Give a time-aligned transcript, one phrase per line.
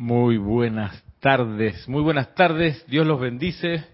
[0.00, 3.84] Muy buenas tardes, muy buenas tardes, Dios los bendice.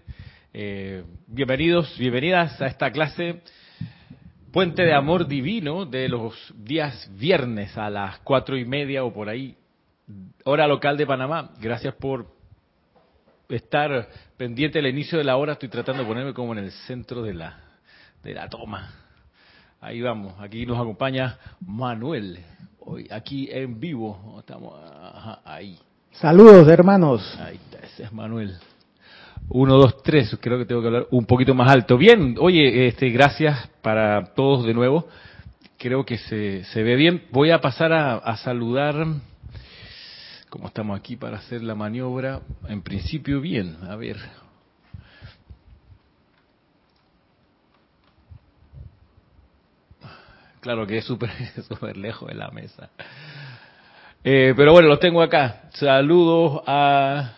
[0.53, 3.41] Eh, bienvenidos, bienvenidas a esta clase
[4.53, 9.29] Puente de Amor Divino de los días viernes a las cuatro y media o por
[9.29, 9.57] ahí,
[10.43, 11.49] hora local de Panamá.
[11.59, 12.27] Gracias por
[13.49, 15.53] estar pendiente del inicio de la hora.
[15.53, 17.57] Estoy tratando de ponerme como en el centro de la,
[18.21, 18.93] de la toma.
[19.81, 22.45] Ahí vamos, aquí nos acompaña Manuel,
[22.81, 24.79] hoy aquí en vivo, estamos
[25.43, 25.79] ahí.
[26.19, 27.37] Saludos hermanos.
[27.41, 28.55] Ahí está, ese es Manuel.
[29.49, 31.97] Uno, dos, tres, creo que tengo que hablar un poquito más alto.
[31.97, 35.07] Bien, oye, este, gracias para todos de nuevo.
[35.77, 37.25] Creo que se, se ve bien.
[37.31, 38.95] Voy a pasar a, a saludar,
[40.49, 44.17] como estamos aquí para hacer la maniobra, en principio bien, a ver,
[50.65, 51.29] Claro que es súper
[51.95, 52.89] lejos de la mesa.
[54.27, 55.69] Eh, pero bueno, los tengo acá.
[55.73, 57.33] Saludos a,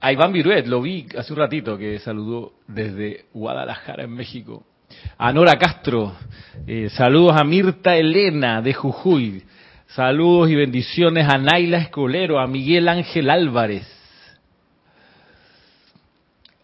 [0.00, 4.64] a Iván Viruet, lo vi hace un ratito que saludó desde Guadalajara, en México.
[5.18, 6.14] A Nora Castro,
[6.66, 9.44] eh, saludos a Mirta Elena de Jujuy.
[9.88, 13.86] Saludos y bendiciones a Naila Escolero, a Miguel Ángel Álvarez,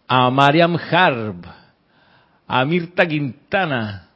[0.07, 1.45] a Mariam Harb,
[2.47, 4.09] a Mirta Quintana,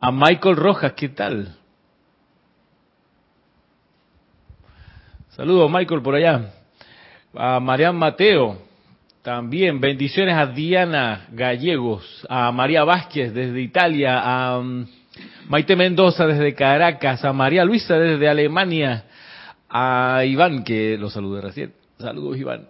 [0.00, 1.61] a Michael Rojas, ¿qué tal?
[5.36, 6.50] Saludos, Michael, por allá.
[7.34, 8.58] A Marian Mateo,
[9.22, 9.80] también.
[9.80, 14.86] Bendiciones a Diana Gallegos, a María Vázquez desde Italia, a um,
[15.48, 19.04] Maite Mendoza desde Caracas, a María Luisa desde Alemania,
[19.68, 21.72] a Iván, que lo saludé recién.
[21.98, 22.68] Saludos, Iván.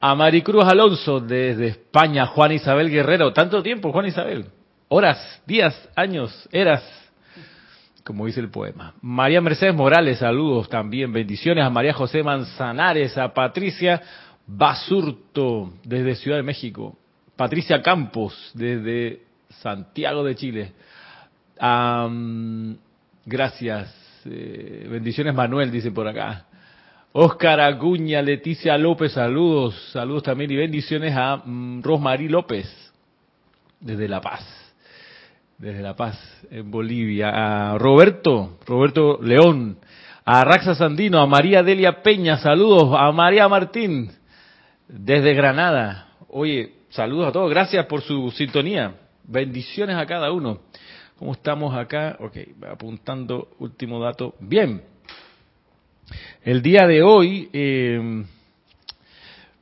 [0.00, 3.32] A Maricruz Alonso desde España, Juan Isabel Guerrero.
[3.32, 4.46] Tanto tiempo, Juan Isabel
[4.92, 6.84] horas, días, años, eras,
[8.04, 8.94] como dice el poema.
[9.00, 14.02] María Mercedes Morales, saludos también, bendiciones a María José Manzanares, a Patricia
[14.46, 16.96] Basurto desde Ciudad de México,
[17.36, 20.72] Patricia Campos desde Santiago de Chile.
[23.24, 26.46] gracias, eh, bendiciones Manuel, dice por acá.
[27.14, 32.66] Oscar Acuña, Leticia López, saludos, saludos también y bendiciones a mm, Rosmarí López
[33.80, 34.61] desde La Paz
[35.62, 36.18] desde La Paz,
[36.50, 39.78] en Bolivia, a Roberto, Roberto León,
[40.24, 44.10] a Raxa Sandino, a María Delia Peña, saludos, a María Martín,
[44.88, 46.08] desde Granada.
[46.30, 50.62] Oye, saludos a todos, gracias por su sintonía, bendiciones a cada uno.
[51.16, 52.16] ¿Cómo estamos acá?
[52.18, 54.34] Ok, apuntando último dato.
[54.40, 54.82] Bien,
[56.42, 58.24] el día de hoy eh,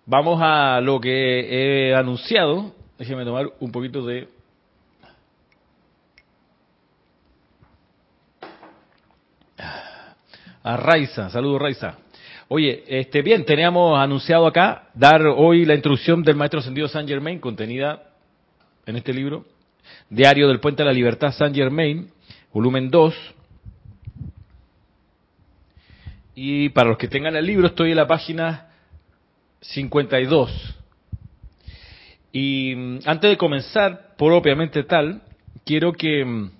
[0.07, 2.75] vamos a lo que he anunciado.
[2.99, 4.40] Déjenme tomar un poquito de
[10.63, 11.31] a Raiza.
[11.31, 11.99] Saludos, Raiza.
[12.49, 17.39] Oye, este, bien, teníamos anunciado acá dar hoy la introducción del Maestro Ascendido San Germain,
[17.39, 18.11] contenida
[18.87, 19.45] en este libro,
[20.09, 22.11] Diario del Puente de la Libertad San Germain,
[22.53, 23.15] volumen 2.
[26.35, 28.71] Y para los que tengan el libro, estoy en la página
[29.61, 30.77] 52.
[32.33, 35.23] Y mm, antes de comenzar, propiamente tal,
[35.65, 36.51] quiero que mm,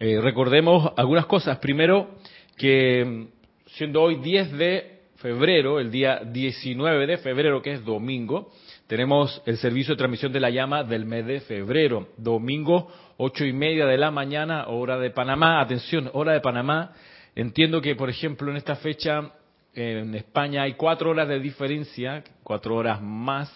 [0.00, 1.58] eh, recordemos algunas cosas.
[1.58, 2.17] Primero,
[2.58, 3.28] que
[3.66, 8.52] siendo hoy 10 de febrero, el día 19 de febrero, que es domingo,
[8.86, 13.52] tenemos el servicio de transmisión de la llama del mes de febrero, domingo, ocho y
[13.52, 15.60] media de la mañana, hora de Panamá.
[15.60, 16.92] Atención, hora de Panamá.
[17.34, 19.32] Entiendo que, por ejemplo, en esta fecha
[19.74, 23.52] en España hay cuatro horas de diferencia, cuatro horas más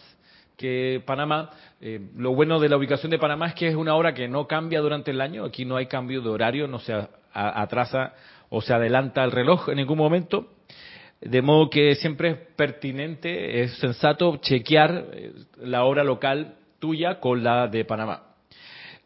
[0.57, 1.51] que Panamá.
[1.81, 4.47] Eh, lo bueno de la ubicación de Panamá es que es una hora que no
[4.47, 5.45] cambia durante el año.
[5.45, 6.95] Aquí no hay cambio de horario, no se
[7.33, 8.15] atrasa
[8.55, 10.47] o se adelanta el reloj en ningún momento.
[11.23, 15.33] De modo que siempre es pertinente, es sensato chequear eh,
[15.63, 18.35] la hora local tuya con la de Panamá.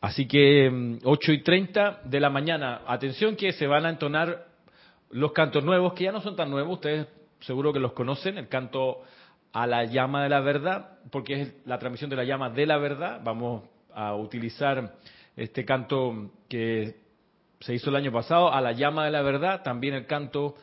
[0.00, 4.46] Así que 8 mm, y 30 de la mañana, atención que se van a entonar
[5.10, 7.06] los cantos nuevos, que ya no son tan nuevos, ustedes
[7.38, 9.02] seguro que los conocen, el canto
[9.52, 12.78] a la llama de la verdad, porque es la transmisión de la llama de la
[12.78, 13.20] verdad.
[13.22, 13.62] Vamos
[13.94, 14.96] a utilizar
[15.36, 17.05] este canto que
[17.60, 20.54] se hizo el año pasado, a la llama de la verdad, también el canto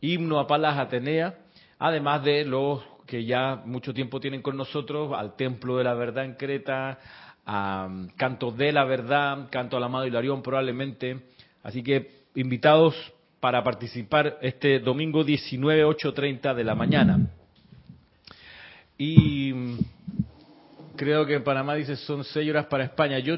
[0.00, 1.38] himno a Palas Atenea,
[1.78, 6.26] además de los que ya mucho tiempo tienen con nosotros, al Templo de la Verdad
[6.26, 6.98] en Creta,
[7.46, 11.18] a Canto de la Verdad, Canto al Amado Hilarión probablemente.
[11.62, 12.94] Así que invitados
[13.40, 17.30] para participar este domingo 19, 8.30 de la mañana.
[18.98, 19.54] Y
[20.96, 23.18] creo que en Panamá dice son seis horas para España.
[23.20, 23.36] Yo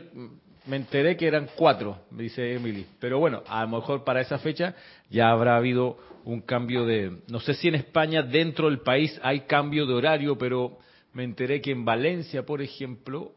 [0.70, 2.86] me enteré que eran cuatro, me dice Emily.
[3.00, 4.76] Pero bueno, a lo mejor para esa fecha
[5.10, 7.22] ya habrá habido un cambio de...
[7.26, 10.78] No sé si en España, dentro del país, hay cambio de horario, pero
[11.12, 13.32] me enteré que en Valencia, por ejemplo...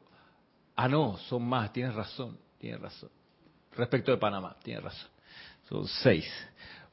[0.75, 3.09] Ah, no, son más, tienes razón, tienes razón.
[3.75, 5.09] Respecto de Panamá, tienes razón.
[5.67, 6.31] Son seis.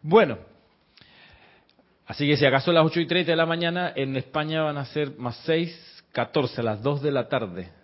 [0.00, 0.38] Bueno,
[2.06, 4.78] así que si acaso a las ocho y treinta de la mañana, en España van
[4.78, 7.79] a ser más seis, catorce, a las dos de la tarde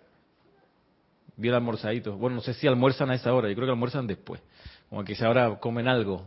[1.37, 2.17] bien almorzadito.
[2.17, 4.41] Bueno, no sé si almuerzan a esa hora, yo creo que almuerzan después.
[4.89, 6.25] Como que si ahora comen algo.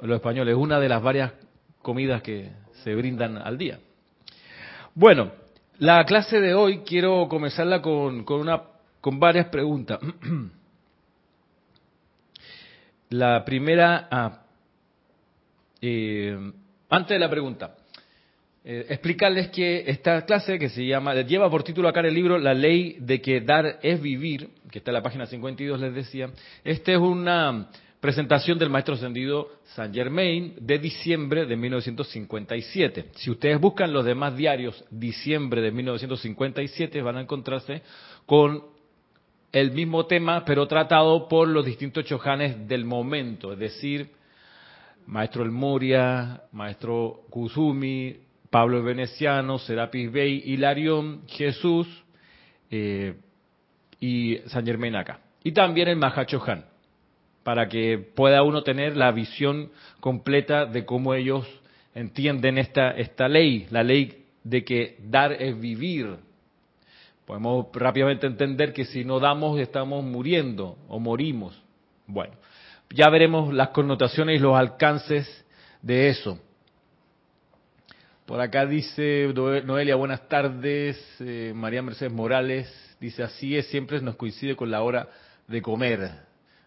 [0.00, 1.32] Los españoles, una de las varias
[1.82, 2.50] comidas que
[2.82, 3.78] se brindan al día.
[4.94, 5.30] Bueno,
[5.78, 8.62] la clase de hoy quiero comenzarla con, con, una,
[9.00, 10.00] con varias preguntas.
[13.10, 14.42] La primera, ah,
[15.80, 16.52] eh,
[16.88, 17.74] antes de la pregunta,
[18.62, 22.52] eh, explicarles que esta clase que se llama, lleva por título acá el libro La
[22.52, 26.30] ley de que dar es vivir, que está en la página 52 les decía,
[26.62, 27.70] esta es una
[28.00, 33.06] presentación del maestro ascendido Saint Germain de diciembre de 1957.
[33.14, 37.82] Si ustedes buscan los demás diarios diciembre de 1957 van a encontrarse
[38.26, 38.64] con
[39.52, 44.10] el mismo tema, pero tratado por los distintos chojanes del momento, es decir,
[45.06, 48.16] maestro El Moria, maestro Kusumi,
[48.50, 51.86] Pablo el Veneciano, Serapis Bey, Hilarión, Jesús
[52.70, 53.14] eh,
[54.00, 55.20] y San Germán acá.
[55.44, 56.64] Y también el Mahachohan,
[57.44, 59.70] para que pueda uno tener la visión
[60.00, 61.46] completa de cómo ellos
[61.94, 66.16] entienden esta, esta ley, la ley de que dar es vivir.
[67.26, 71.60] Podemos rápidamente entender que si no damos estamos muriendo o morimos.
[72.06, 72.34] Bueno,
[72.90, 75.46] ya veremos las connotaciones y los alcances
[75.80, 76.40] de eso.
[78.30, 79.34] Por acá dice
[79.64, 80.96] Noelia, buenas tardes.
[81.18, 85.08] Eh, María Mercedes Morales dice, así es, siempre nos coincide con la hora
[85.48, 86.08] de comer.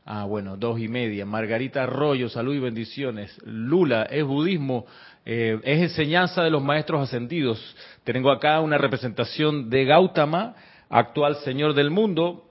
[0.04, 1.26] Ah, bueno, dos y media.
[1.26, 3.34] Margarita Arroyo, salud y bendiciones.
[3.46, 4.86] Lula, es budismo,
[5.26, 7.78] eh, es enseñanza de los maestros ascendidos.
[8.04, 10.56] Tengo acá una representación de Gautama,
[10.90, 12.50] actual señor del mundo,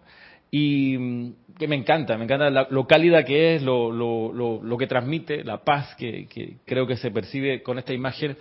[0.50, 4.32] y mm, que me encanta, me encanta lo cálida que es, lo, lo,
[4.62, 8.38] lo, que transmite, la paz que, que creo que se percibe con esta imagen.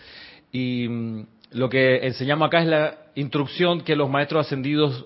[0.51, 5.06] Y mm, lo que enseñamos acá es la instrucción que los maestros ascendidos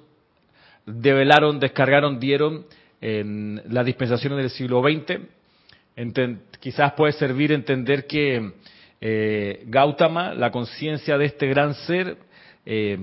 [0.86, 2.66] develaron, descargaron, dieron
[3.02, 5.22] en las dispensaciones del siglo XX.
[6.60, 8.54] quizás puede servir entender que
[9.02, 12.18] eh, Gautama, la conciencia de este gran ser,
[12.66, 12.98] eh,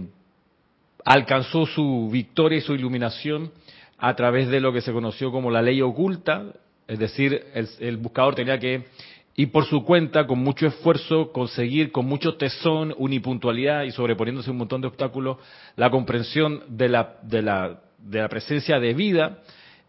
[1.04, 3.52] alcanzó su victoria y su iluminación
[3.98, 6.46] a través de lo que se conoció como la ley oculta,
[6.88, 8.84] es decir, el buscador tenía que
[9.34, 14.58] y por su cuenta, con mucho esfuerzo, conseguir con mucho tesón, unipuntualidad y sobreponiéndose un
[14.58, 15.38] montón de obstáculos,
[15.76, 19.38] la comprensión de la, de la, de la presencia de vida.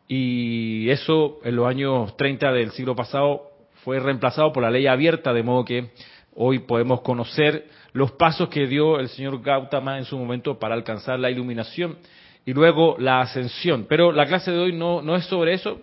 [0.07, 3.49] Y eso en los años 30 del siglo pasado
[3.83, 5.91] fue reemplazado por la ley abierta, de modo que
[6.35, 11.19] hoy podemos conocer los pasos que dio el señor Gautama en su momento para alcanzar
[11.19, 11.97] la iluminación
[12.45, 13.85] y luego la ascensión.
[13.89, 15.81] Pero la clase de hoy no, no es sobre eso,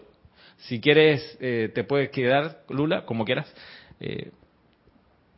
[0.61, 3.53] si quieres, eh, te puedes quedar, Lula, como quieras,
[3.99, 4.31] eh,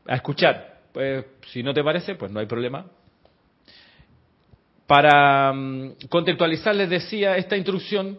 [0.07, 0.81] a escuchar.
[0.93, 2.87] Pues, si no te parece, pues no hay problema.
[4.87, 8.19] Para um, contextualizar, les decía, esta instrucción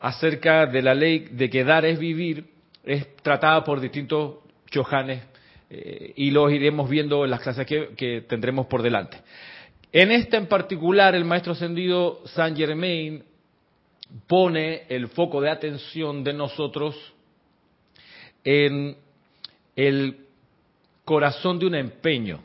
[0.00, 2.46] acerca de la ley de que dar es vivir
[2.82, 5.22] es tratada por distintos chojanes
[5.70, 9.18] eh, y los iremos viendo en las clases que, que, tendremos por delante.
[9.92, 13.22] En esta en particular, el maestro ascendido Saint Germain
[14.26, 16.96] pone el foco de atención de nosotros
[18.44, 18.96] en
[19.76, 20.26] el
[21.04, 22.40] corazón de un empeño.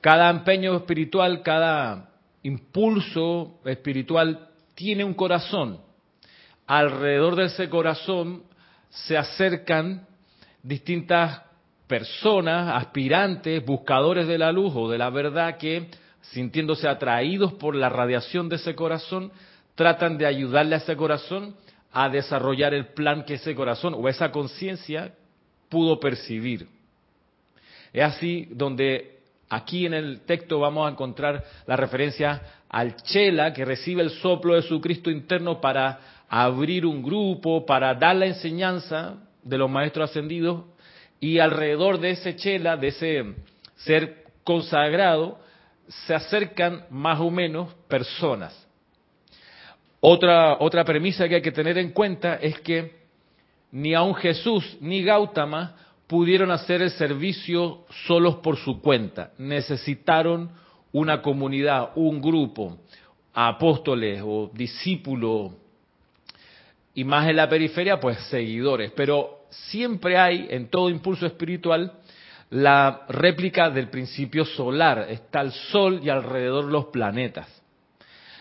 [0.00, 2.10] Cada empeño espiritual, cada
[2.42, 5.80] impulso espiritual tiene un corazón.
[6.66, 8.44] Alrededor de ese corazón
[8.90, 10.06] se acercan
[10.62, 11.42] distintas
[11.86, 15.88] personas, aspirantes, buscadores de la luz o de la verdad que,
[16.20, 19.32] sintiéndose atraídos por la radiación de ese corazón,
[19.78, 21.54] tratan de ayudarle a ese corazón
[21.92, 25.14] a desarrollar el plan que ese corazón o esa conciencia
[25.68, 26.66] pudo percibir.
[27.92, 33.64] Es así donde aquí en el texto vamos a encontrar la referencia al Chela que
[33.64, 39.14] recibe el soplo de su Cristo interno para abrir un grupo, para dar la enseñanza
[39.44, 40.64] de los maestros ascendidos
[41.20, 43.34] y alrededor de ese Chela, de ese
[43.76, 45.38] ser consagrado,
[45.86, 48.67] se acercan más o menos personas.
[50.00, 52.98] Otra, premisa que hay que tener en cuenta es que
[53.72, 55.74] ni aun Jesús ni Gautama
[56.06, 59.32] pudieron hacer el servicio solos por su cuenta.
[59.38, 60.50] Necesitaron
[60.92, 62.78] una comunidad, un grupo,
[63.34, 65.52] apóstoles o discípulos,
[66.94, 68.90] y más en la periferia, pues seguidores.
[68.92, 71.92] Pero siempre hay en todo impulso espiritual
[72.50, 75.06] la réplica del principio solar.
[75.10, 77.57] Está el Sol y alrededor los planetas.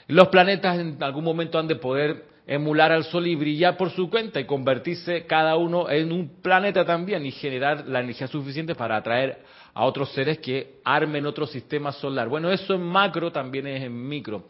[0.07, 4.09] Los planetas en algún momento han de poder emular al Sol y brillar por su
[4.09, 8.95] cuenta y convertirse cada uno en un planeta también y generar la energía suficiente para
[8.95, 9.39] atraer
[9.73, 12.29] a otros seres que armen otro sistema solar.
[12.29, 14.45] Bueno, eso en macro también es en micro.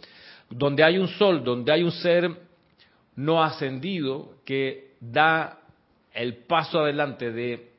[0.50, 2.30] Donde hay un Sol, donde hay un ser
[3.16, 5.60] no ascendido que da
[6.14, 7.72] el paso adelante de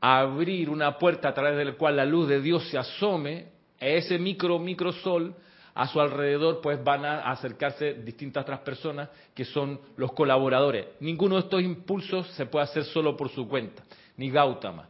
[0.00, 3.46] abrir una puerta a través de la cual la luz de Dios se asome,
[3.80, 5.34] ese micro, micro sol,
[5.78, 10.86] a su alrededor pues van a acercarse distintas otras personas que son los colaboradores.
[10.98, 13.84] Ninguno de estos impulsos se puede hacer solo por su cuenta,
[14.16, 14.88] ni Gautama.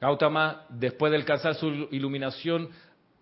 [0.00, 2.70] Gautama, después de alcanzar su iluminación,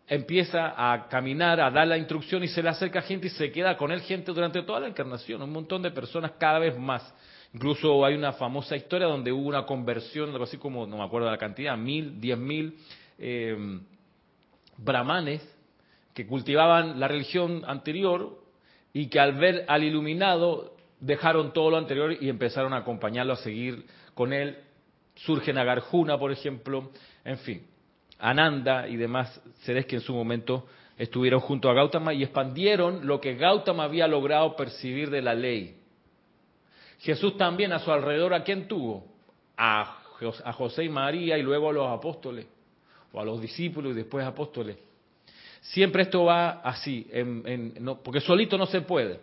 [0.06, 3.76] empieza a caminar, a dar la instrucción y se le acerca gente y se queda
[3.76, 7.02] con él gente durante toda la encarnación, un montón de personas cada vez más.
[7.52, 11.28] Incluso hay una famosa historia donde hubo una conversión, algo así como, no me acuerdo
[11.28, 12.78] la cantidad, mil, diez mil
[13.18, 13.80] eh,
[14.76, 15.55] brahmanes
[16.16, 18.38] que cultivaban la religión anterior
[18.94, 23.36] y que al ver al iluminado dejaron todo lo anterior y empezaron a acompañarlo, a
[23.36, 24.56] seguir con él.
[25.14, 26.90] Surge Nagarjuna, por ejemplo,
[27.22, 27.66] en fin.
[28.18, 33.20] Ananda y demás seres que en su momento estuvieron junto a Gautama y expandieron lo
[33.20, 35.76] que Gautama había logrado percibir de la ley.
[37.00, 39.04] Jesús también a su alrededor, ¿a quién tuvo?
[39.58, 39.98] A,
[40.54, 42.46] José y María y luego a los apóstoles,
[43.12, 44.78] o a los discípulos y después apóstoles.
[45.60, 47.06] Siempre esto va así,
[48.02, 49.20] porque solito no se puede.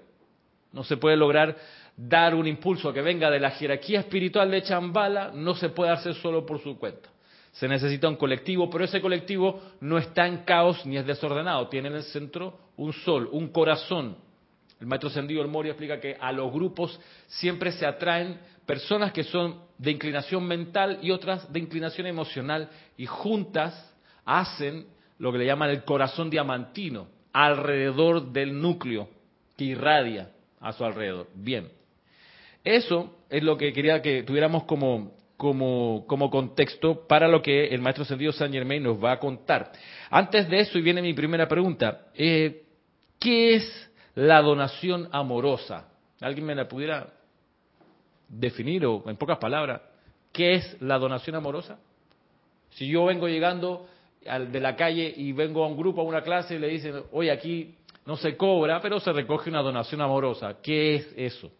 [0.71, 1.55] No se puede lograr
[1.95, 6.15] dar un impulso que venga de la jerarquía espiritual de Chambala, no se puede hacer
[6.15, 7.09] solo por su cuenta.
[7.51, 11.67] Se necesita un colectivo, pero ese colectivo no está en caos ni es desordenado.
[11.69, 14.17] Tiene en el centro un sol, un corazón.
[14.79, 19.23] El maestro Sendido El Mori explica que a los grupos siempre se atraen personas que
[19.23, 23.93] son de inclinación mental y otras de inclinación emocional y juntas
[24.25, 24.87] hacen
[25.19, 29.09] lo que le llaman el corazón diamantino alrededor del núcleo
[29.57, 30.29] que irradia
[30.59, 31.27] a su alrededor.
[31.33, 31.69] Bien,
[32.63, 35.11] eso es lo que quería que tuviéramos como
[35.43, 39.73] como, como contexto para lo que el maestro Sendido San Germain nos va a contar.
[40.09, 42.63] Antes de eso, y viene mi primera pregunta, eh,
[43.19, 45.89] ¿qué es la donación amorosa?
[46.21, 47.07] ¿Alguien me la pudiera
[48.29, 49.81] definir o en pocas palabras?
[50.31, 51.77] ¿Qué es la donación amorosa?
[52.69, 53.89] Si yo vengo llegando
[54.23, 57.31] de la calle y vengo a un grupo, a una clase y le dicen, oye,
[57.31, 57.75] aquí
[58.05, 60.57] no se cobra, pero se recoge una donación amorosa.
[60.61, 61.51] ¿Qué es eso?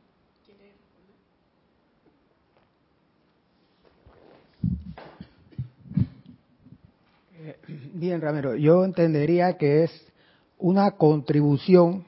[7.93, 10.13] Bien, Ramiro, yo entendería que es
[10.57, 12.05] una contribución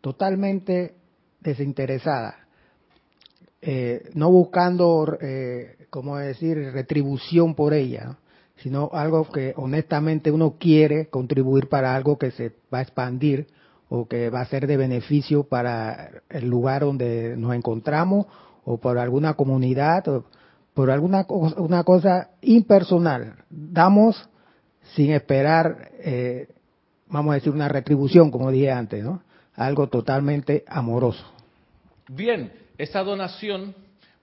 [0.00, 0.94] totalmente
[1.40, 2.46] desinteresada,
[3.60, 8.16] eh, no buscando, eh, como decir, retribución por ella,
[8.62, 13.46] sino algo que honestamente uno quiere contribuir para algo que se va a expandir
[13.88, 18.26] o que va a ser de beneficio para el lugar donde nos encontramos
[18.64, 20.24] o por alguna comunidad o
[20.74, 23.36] por alguna una cosa impersonal.
[23.48, 24.28] Damos
[24.94, 26.48] sin esperar, eh,
[27.08, 29.22] vamos a decir, una retribución, como dije antes, ¿no?
[29.54, 31.24] Algo totalmente amoroso.
[32.08, 33.74] Bien, esa donación,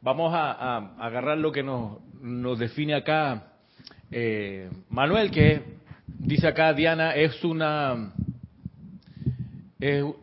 [0.01, 3.54] vamos a, agarrar lo que nos, nos define acá
[4.11, 5.61] eh, Manuel, que
[6.07, 8.13] dice acá Diana, es una...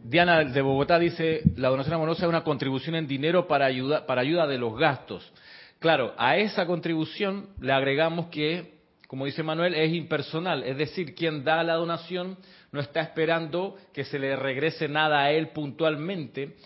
[0.05, 4.23] Diana de Bogotá dice, la donación amorosa es una contribución en dinero para ayuda, para
[4.23, 5.33] ayuda de los gastos.
[5.79, 8.73] Claro, a esa contribución le agregamos que
[9.13, 12.39] como dice Manuel, es impersonal, es decir, quien da la donación
[12.73, 16.57] no está esperando que se le regrese nada a él puntualmente,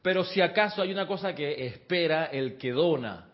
[0.00, 3.26] pero si acaso hay una cosa que espera el que dona,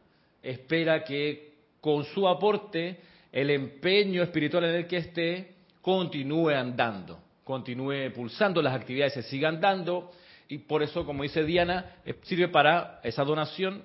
[0.43, 1.54] espera que
[1.85, 2.99] con su aporte
[3.31, 9.61] el empeño espiritual en el que esté continúe andando, continúe pulsando, las actividades se sigan
[9.61, 10.11] dando
[10.49, 13.83] y por eso, como dice Diana, eh, sirve para esa donación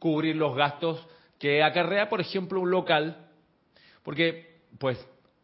[0.00, 1.06] cubrir los gastos
[1.38, 3.28] que acarrea, por ejemplo, un local
[4.02, 4.98] porque, pues,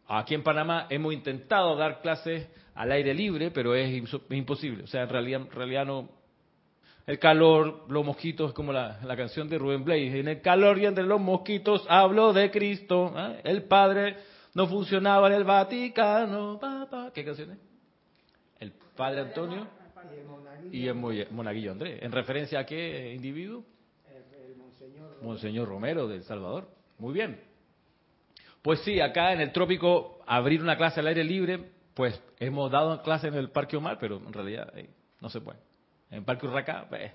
[0.05, 4.83] aquí en Panamá hemos intentado dar clases al aire libre, pero es, imposible.
[4.83, 6.09] O sea, en realidad, en realidad no.
[7.05, 10.15] El calor, los mosquitos, como la, canción de Rubén Blades.
[10.15, 13.13] En el calor y entre los mosquitos hablo de Cristo.
[13.17, 13.41] ¿eh?
[13.43, 14.15] El Padre
[14.53, 16.59] no funcionaba en el Vaticano.
[17.13, 17.57] ¿Qué canción es?
[18.59, 19.67] El Padre Antonio
[20.71, 22.01] y el Monaguillo Andrés.
[22.01, 23.65] ¿En referencia a qué individuo?
[24.07, 26.69] El, Monseñor, Monseñor Romero del Salvador.
[26.99, 27.41] Muy bien.
[28.61, 33.01] Pues sí, acá en el trópico abrir una clase al aire libre, pues hemos dado
[33.01, 34.73] clase en el Parque Omar, pero en realidad
[35.19, 35.59] no se puede.
[36.13, 37.11] En Parque Urraca, pues,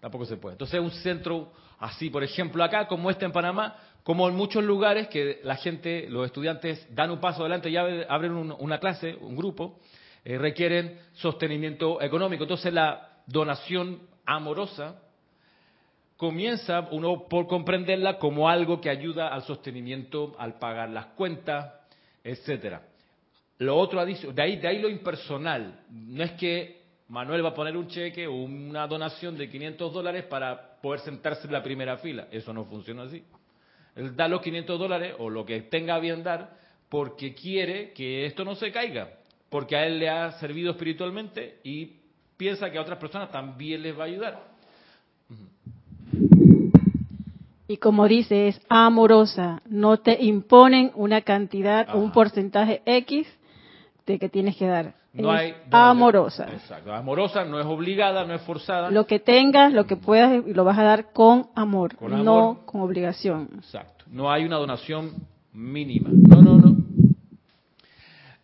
[0.00, 0.54] tampoco se puede.
[0.54, 5.08] Entonces un centro así, por ejemplo, acá como este en Panamá, como en muchos lugares
[5.08, 9.78] que la gente, los estudiantes dan un paso adelante y abren una clase, un grupo,
[10.24, 12.44] eh, requieren sostenimiento económico.
[12.44, 15.00] Entonces la donación amorosa
[16.16, 21.72] comienza uno por comprenderla como algo que ayuda al sostenimiento, al pagar las cuentas,
[22.24, 22.82] etcétera.
[23.58, 25.80] Lo otro, de ahí, de ahí lo impersonal.
[25.90, 30.24] No es que Manuel va a poner un cheque o una donación de 500 dólares
[30.24, 32.26] para poder sentarse en la primera fila.
[32.30, 33.22] Eso no funciona así.
[33.94, 36.56] Él da los 500 dólares o lo que tenga bien dar
[36.88, 39.10] porque quiere que esto no se caiga,
[39.48, 41.96] porque a él le ha servido espiritualmente y
[42.36, 44.56] piensa que a otras personas también les va a ayudar.
[47.68, 53.26] Y como dice, es amorosa, no te imponen una cantidad o un porcentaje X
[54.06, 54.94] de que tienes que dar.
[55.16, 56.46] No hay amorosa.
[56.52, 58.90] Exacto, amorosa no es obligada, no es forzada.
[58.90, 63.48] Lo que tengas, lo que puedas, lo vas a dar con amor, no con obligación.
[63.56, 65.12] Exacto, no hay una donación
[65.52, 66.10] mínima.
[66.12, 66.76] No, no, no.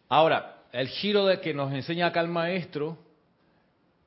[0.09, 2.97] Ahora, el giro de que nos enseña acá el maestro,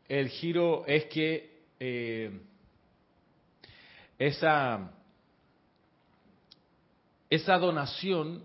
[0.07, 2.31] el giro es que eh,
[4.17, 4.91] esa
[7.29, 8.43] esa donación,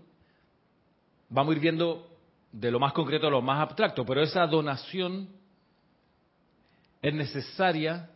[1.29, 2.10] vamos a ir viendo
[2.51, 5.29] de lo más concreto a lo más abstracto, pero esa donación
[7.01, 8.09] es necesaria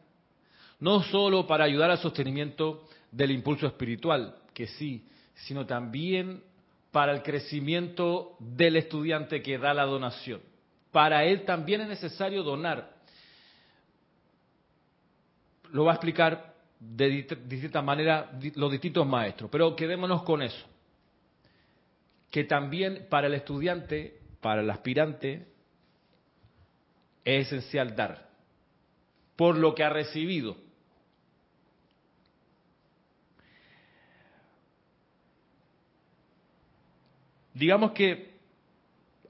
[0.79, 6.43] no solo para ayudar al sostenimiento del impulso espiritual, que sí, sino también
[6.91, 10.41] para el crecimiento del estudiante que da la donación.
[10.91, 12.93] Para él también es necesario donar.
[15.71, 20.65] Lo va a explicar de distinta manera los distintos maestros, pero quedémonos con eso.
[22.31, 25.47] Que también para el estudiante, para el aspirante,
[27.23, 28.29] es esencial dar
[29.35, 30.55] por lo que ha recibido.
[37.55, 38.35] Digamos que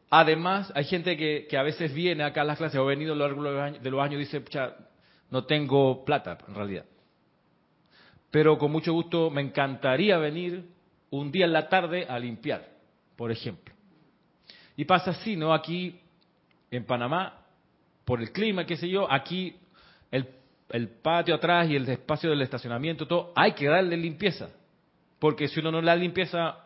[0.10, 3.16] además hay gente que, a veces viene acá a las clases o ha venido a
[3.16, 4.44] lo largo de los años y dice,
[5.32, 6.86] no tengo plata en realidad
[8.32, 10.66] pero con mucho gusto me encantaría venir
[11.10, 12.68] un día en la tarde a limpiar,
[13.16, 13.75] por ejemplo.
[14.76, 15.54] Y pasa así, ¿no?
[15.54, 16.00] Aquí
[16.72, 17.42] en Panamá,
[18.04, 19.56] por el clima, qué sé yo, aquí
[20.12, 20.28] el,
[20.70, 24.50] el patio atrás y el espacio del estacionamiento, todo, hay que darle limpieza.
[25.20, 26.58] Porque si uno no le da limpieza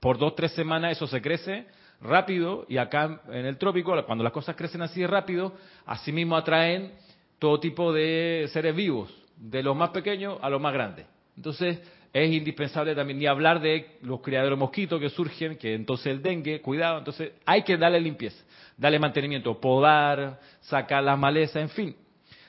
[0.00, 1.66] por dos, tres semanas, eso se crece
[2.00, 6.92] rápido y acá en el trópico, cuando las cosas crecen así rápido, así mismo atraen
[7.38, 11.06] todo tipo de seres vivos, de los más pequeños a los más grandes.
[11.36, 11.80] Entonces,
[12.12, 16.60] es indispensable también ni hablar de los criaderos mosquitos que surgen, que entonces el dengue,
[16.60, 18.42] cuidado, entonces hay que darle limpieza,
[18.76, 21.96] darle mantenimiento, podar, sacar las malezas, en fin.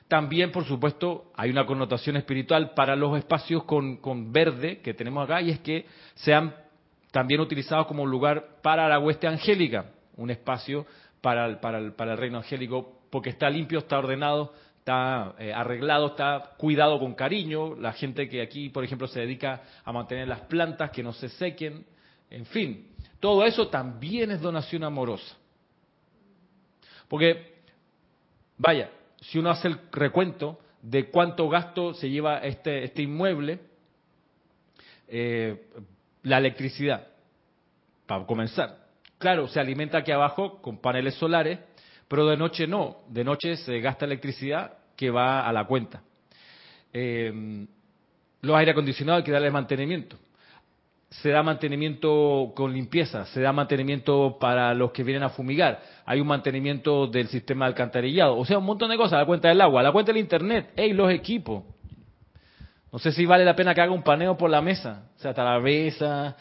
[0.08, 5.24] También, por supuesto, hay una connotación espiritual para los espacios con, con verde que tenemos
[5.24, 6.56] acá y es que sean
[7.12, 10.86] también utilizados como un lugar para la hueste angélica, un espacio
[11.22, 17.00] para para el reino angélico, porque está limpio, está ordenado, está eh, arreglado, está cuidado
[17.00, 21.04] con cariño, la gente que aquí, por ejemplo, se dedica a mantener las plantas que
[21.04, 21.86] no se sequen,
[22.30, 22.88] en fin,
[23.20, 25.36] todo eso también es donación amorosa.
[27.08, 27.56] Porque,
[28.58, 28.90] vaya,
[29.22, 33.60] si uno hace el recuento de cuánto gasto se lleva este, este inmueble,
[35.08, 35.66] eh,
[36.24, 37.08] la electricidad,
[38.06, 38.88] para comenzar.
[39.18, 41.60] Claro, se alimenta aquí abajo con paneles solares,
[42.10, 46.02] pero de noche no, de noche se gasta electricidad que va a la cuenta.
[46.92, 47.68] Eh,
[48.42, 50.18] los aire acondicionados hay que darles mantenimiento.
[51.10, 56.20] Se da mantenimiento con limpieza, se da mantenimiento para los que vienen a fumigar, hay
[56.22, 59.60] un mantenimiento del sistema de alcantarillado, o sea, un montón de cosas, la cuenta del
[59.62, 61.64] agua, la cuenta del internet, hey, los equipos.
[62.92, 65.32] No sé si vale la pena que haga un paneo por la mesa, o sea,
[65.32, 66.36] está la mesa,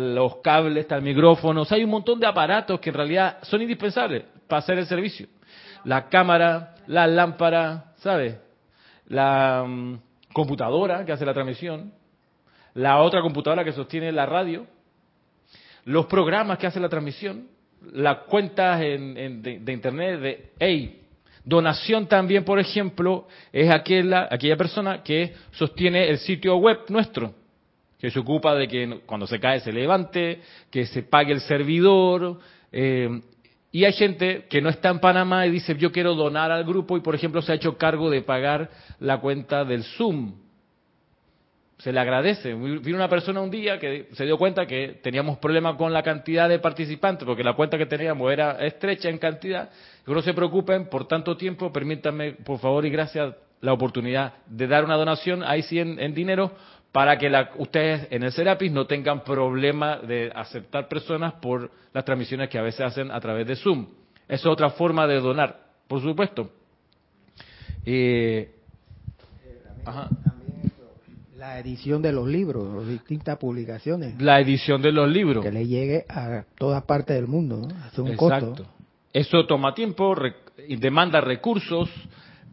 [0.00, 3.38] los cables, está el micrófono, o sea, hay un montón de aparatos que en realidad
[3.42, 5.28] son indispensables para hacer el servicio.
[5.84, 8.36] La cámara, la lámpara, ¿sabes?
[9.06, 9.98] La mm,
[10.32, 11.92] computadora que hace la transmisión,
[12.74, 14.66] la otra computadora que sostiene la radio,
[15.84, 17.48] los programas que hace la transmisión,
[17.92, 21.02] las cuentas de, internet de, hey,
[21.44, 27.34] donación también, por ejemplo, es aquella, aquella persona que sostiene el sitio web nuestro,
[27.98, 32.38] que se ocupa de que cuando se cae se levante, que se pague el servidor,
[32.70, 33.22] eh,
[33.70, 36.96] y hay gente que no está en Panamá y dice, yo quiero donar al grupo
[36.96, 40.34] y, por ejemplo, se ha hecho cargo de pagar la cuenta del Zoom.
[41.78, 42.54] Se le agradece.
[42.54, 46.48] Vino una persona un día que se dio cuenta que teníamos problemas con la cantidad
[46.48, 49.70] de participantes, porque la cuenta que teníamos era estrecha en cantidad.
[50.06, 54.84] no se preocupen, por tanto tiempo, permítanme, por favor y gracias, la oportunidad de dar
[54.84, 56.52] una donación, ahí sí en, dinero,
[56.92, 62.48] para que ustedes en el Serapis no tengan problema de aceptar personas por las transmisiones
[62.48, 63.86] que a veces hacen a través de Zoom.
[64.26, 66.50] es otra forma de donar, por supuesto.
[67.84, 68.50] Eh,
[71.36, 74.20] la edición de los libros, las distintas publicaciones.
[74.20, 75.44] La edición de los libros.
[75.44, 78.02] Que le llegue a todas partes del mundo, ¿no?
[78.02, 78.66] un Exacto.
[79.12, 80.14] Eso toma tiempo,
[80.68, 81.88] demanda recursos.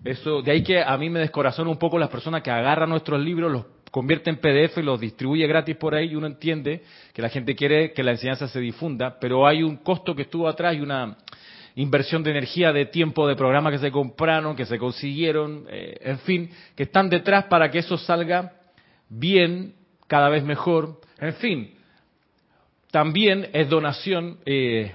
[0.03, 3.19] Eso, de ahí que a mí me descorazona un poco las personas que agarran nuestros
[3.19, 7.29] libros, los convierte en PDF, los distribuye gratis por ahí y uno entiende que la
[7.29, 10.81] gente quiere que la enseñanza se difunda, pero hay un costo que estuvo atrás y
[10.81, 11.15] una
[11.75, 16.19] inversión de energía, de tiempo, de programas que se compraron, que se consiguieron, eh, en
[16.19, 18.51] fin, que están detrás para que eso salga
[19.07, 19.75] bien,
[20.07, 20.99] cada vez mejor.
[21.17, 21.73] En fin,
[22.91, 24.93] también es donación, eh,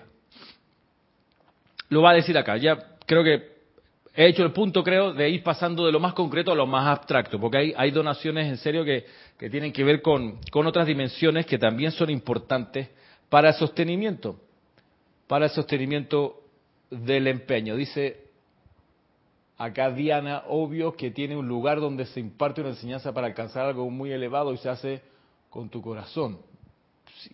[1.89, 3.60] lo va a decir acá, ya creo que
[4.15, 6.87] he hecho el punto, creo, de ir pasando de lo más concreto a lo más
[6.87, 9.05] abstracto, porque hay, hay donaciones en serio que,
[9.51, 12.89] tienen que ver con, otras dimensiones que también son importantes
[13.29, 14.41] para el sostenimiento,
[15.27, 16.43] para el sostenimiento
[16.91, 17.77] del empeño.
[17.77, 18.25] Dice
[19.57, 23.89] acá Diana, obvio que tiene un lugar donde se imparte una enseñanza para alcanzar algo
[23.91, 25.03] muy elevado y se hace
[25.49, 26.39] con tu corazón.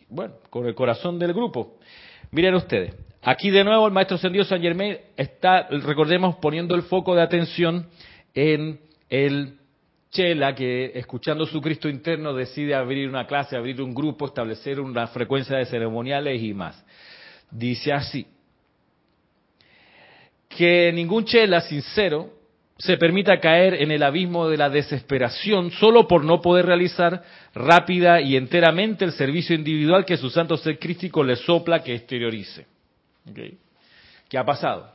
[0.08, 1.78] bueno, con el corazón del grupo.
[2.30, 2.94] Miren ustedes,
[3.26, 7.88] aquí de nuevo el maestro ascendido San Germain está, recordemos, poniendo el foco de atención
[8.32, 9.58] en el
[10.10, 15.08] Chela que escuchando su Cristo interno decide abrir una clase, abrir un grupo, establecer una
[15.08, 16.82] frecuencia de ceremoniales y más.
[17.50, 18.26] Dice así,
[20.48, 22.30] que ningún chela sincero
[22.78, 28.20] se permita caer en el abismo de la desesperación solo por no poder realizar rápida
[28.20, 32.75] y enteramente el servicio individual que su santo ser crístico le sopla que exteriorice.
[33.34, 34.90] ¿Qué ha pasado?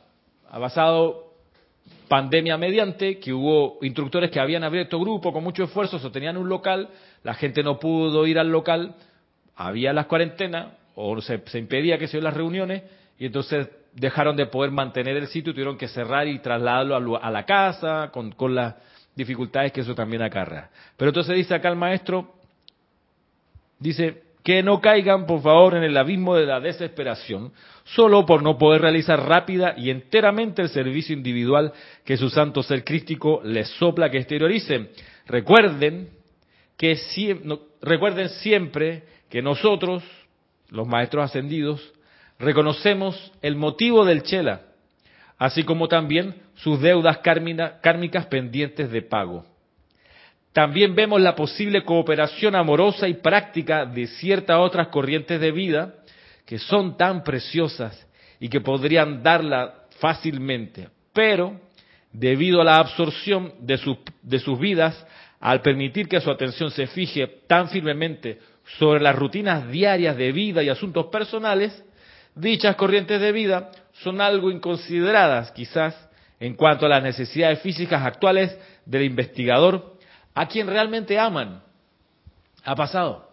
[0.50, 1.32] Ha pasado
[2.08, 6.90] pandemia mediante, que hubo instructores que habían abierto grupo con mucho esfuerzo, sostenían un local,
[7.24, 8.96] la gente no pudo ir al local,
[9.56, 12.84] había las cuarentenas, o se, impedía que se las reuniones,
[13.18, 17.46] y entonces dejaron de poder mantener el sitio tuvieron que cerrar y trasladarlo a, la
[17.46, 18.76] casa con, con las
[19.16, 20.70] dificultades que eso también acarrea.
[20.98, 22.34] Pero entonces dice acá el maestro,
[23.80, 27.52] dice, que no caigan por favor en el abismo de la desesperación,
[27.84, 31.74] solo por no poder realizar rápida y enteramente el servicio individual
[32.06, 34.90] que su santo ser crístico les sopla que exterioricen.
[35.28, 36.10] Recuerden
[36.78, 36.98] que
[37.82, 40.04] recuerden siempre que nosotros,
[40.70, 41.94] los maestros ascendidos,
[42.40, 44.62] reconocemos el motivo del Chela,
[45.38, 49.46] así como también sus deudas kármicas pendientes de pago.
[50.54, 55.96] También vemos la posible cooperación amorosa y práctica de ciertas otras corrientes de vida
[56.46, 58.08] que son tan preciosas
[58.40, 61.60] y que podrían darla fácilmente, pero
[62.12, 63.80] debido a la absorción de,
[64.24, 65.06] de sus vidas,
[65.40, 68.40] al permitir que su atención se fije tan firmemente
[68.78, 71.84] sobre las rutinas diarias de vida y asuntos personales,
[72.36, 73.72] Dichas corrientes de vida
[74.04, 75.96] son algo inconsideradas quizás
[76.40, 79.91] en cuanto a las necesidades físicas actuales del investigador,
[80.34, 81.62] a quien realmente aman.
[82.64, 83.32] Ha pasado.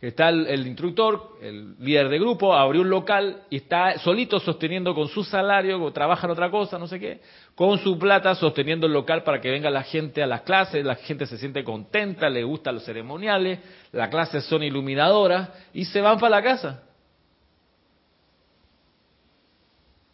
[0.00, 5.08] Está el, instructor, el líder de grupo, abrió un local y está solito sosteniendo con
[5.08, 7.20] su salario, o trabaja en otra cosa, no sé qué,
[7.54, 10.96] con su plata sosteniendo el local para que venga la gente a las clases, la
[10.96, 13.58] gente se siente contenta, le gustan los ceremoniales,
[13.90, 16.82] las clases son iluminadoras y se van para la casa.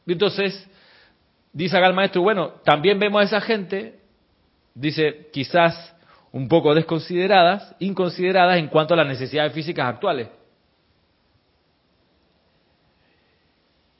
[0.07, 0.69] Entonces,
[1.53, 3.99] dice acá el maestro, bueno, también vemos a esa gente,
[4.75, 5.95] dice, quizás
[6.33, 10.29] un poco desconsideradas, inconsideradas en cuanto a las necesidades físicas actuales.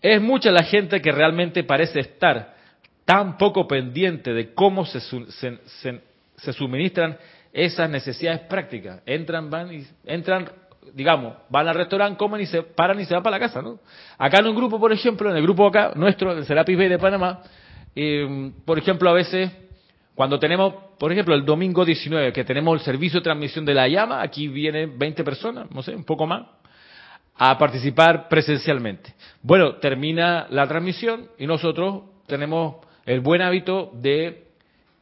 [0.01, 2.57] Es mucha la gente que realmente parece estar
[3.05, 7.17] tan poco pendiente de cómo se, se suministran
[7.53, 9.01] esas necesidades prácticas.
[9.07, 10.51] Entran, van y entran
[10.95, 13.79] digamos, van al restaurante, comen y se paran y se van para la casa, ¿no?
[14.19, 16.99] Acá en un grupo, por ejemplo, en el grupo acá, nuestro, el Serapis Bay de
[16.99, 17.41] Panamá,
[17.95, 19.51] eh, por ejemplo, a veces,
[20.23, 23.89] cuando tenemos, por ejemplo, el domingo 19, que tenemos el servicio de transmisión de la
[23.89, 26.47] llama, aquí vienen 20 personas, no sé, un poco más,
[27.35, 29.15] a participar presencialmente.
[29.43, 34.45] Bueno, termina la transmisión y nosotros tenemos el buen hábito de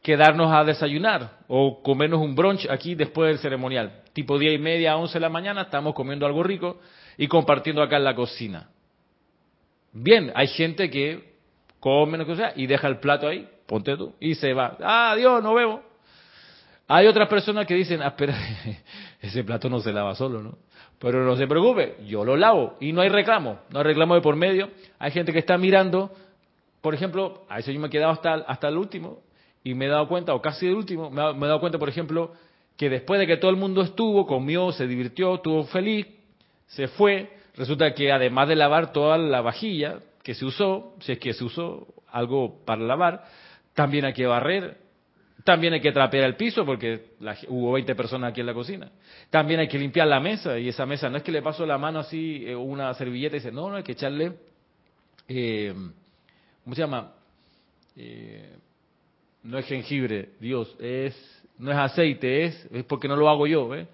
[0.01, 4.97] quedarnos a desayunar o comernos un brunch aquí después del ceremonial tipo diez y media,
[4.97, 6.79] once de la mañana, estamos comiendo algo rico
[7.15, 8.69] y compartiendo acá en la cocina.
[9.93, 11.35] Bien, hay gente que
[11.79, 14.75] come lo que sea y deja el plato ahí, ponte tú, y se va.
[14.81, 15.79] Ah, Dios, no vemos.
[16.89, 18.35] Hay otras personas que dicen, ah, espera,
[19.21, 20.57] ese plato no se lava solo, ¿no?
[20.99, 24.19] Pero no se preocupe, yo lo lavo y no hay reclamo, no hay reclamo de
[24.19, 24.71] por medio.
[24.99, 26.11] Hay gente que está mirando,
[26.81, 29.21] por ejemplo, a eso yo me he quedado hasta, hasta el último,
[29.63, 32.33] y me he dado cuenta, o casi de último, me he dado cuenta, por ejemplo,
[32.75, 36.07] que después de que todo el mundo estuvo, comió, se divirtió, estuvo feliz,
[36.67, 41.19] se fue, resulta que además de lavar toda la vajilla que se usó, si es
[41.19, 43.23] que se usó algo para lavar,
[43.73, 44.77] también hay que barrer,
[45.43, 47.13] también hay que trapear el piso porque
[47.47, 48.91] hubo 20 personas aquí en la cocina.
[49.29, 51.77] También hay que limpiar la mesa y esa mesa no es que le paso la
[51.77, 54.33] mano así, eh, una servilleta y dice, no, no, hay que echarle,
[55.27, 55.73] eh,
[56.63, 57.13] ¿cómo se llama?
[57.95, 58.55] Eh,
[59.43, 61.15] no es jengibre, Dios, es
[61.57, 63.87] no es aceite, es, es porque no lo hago yo, ¿eh?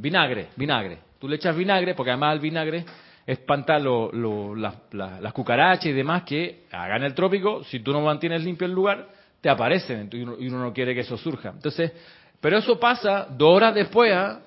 [0.00, 0.98] vinagre, vinagre.
[1.18, 2.84] Tú le echas vinagre porque además el vinagre
[3.28, 8.72] espanta las cucarachas y demás que hagan el trópico, si tú no mantienes limpio el
[8.72, 9.06] lugar,
[9.42, 11.50] te aparecen y uno, no quiere que eso surja.
[11.50, 11.92] Entonces,
[12.40, 14.40] pero eso pasa dos horas después ¿ah?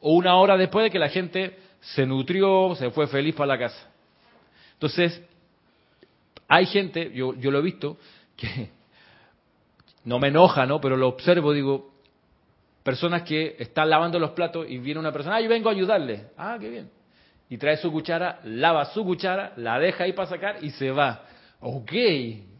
[0.00, 3.58] o una hora después de que la gente se nutrió, se fue feliz para la
[3.60, 3.88] casa.
[4.72, 5.22] Entonces,
[6.48, 7.96] hay gente, yo, yo lo he visto,
[8.36, 8.70] que
[10.04, 10.80] no me enoja, ¿no?
[10.80, 11.92] Pero lo observo, digo,
[12.82, 16.24] personas que están lavando los platos y viene una persona, ah, yo vengo a ayudarle.
[16.36, 16.95] Ah, qué bien.
[17.48, 21.22] Y trae su cuchara, lava su cuchara, la deja ahí para sacar y se va.
[21.60, 21.92] Ok,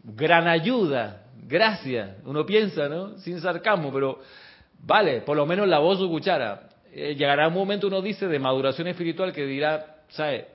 [0.03, 2.17] gran ayuda, gracias.
[2.23, 3.17] Uno piensa, ¿no?
[3.17, 4.21] Sin sarcasmo, pero
[4.79, 6.69] vale, por lo menos lavó su cuchara.
[6.93, 10.47] Eh, llegará un momento, uno dice, de maduración espiritual que dirá, ¿sabe?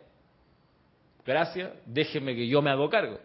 [1.26, 3.18] Gracias, déjeme que yo me hago cargo.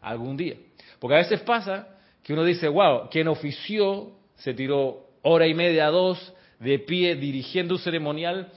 [0.00, 0.56] Algún día.
[0.98, 1.88] Porque a veces pasa
[2.22, 7.74] que uno dice, wow, quien ofició, se tiró hora y media, dos, de pie, dirigiendo
[7.74, 8.50] un ceremonial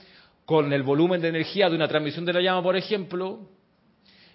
[0.50, 3.38] con el volumen de energía de una transmisión de la llama, por ejemplo,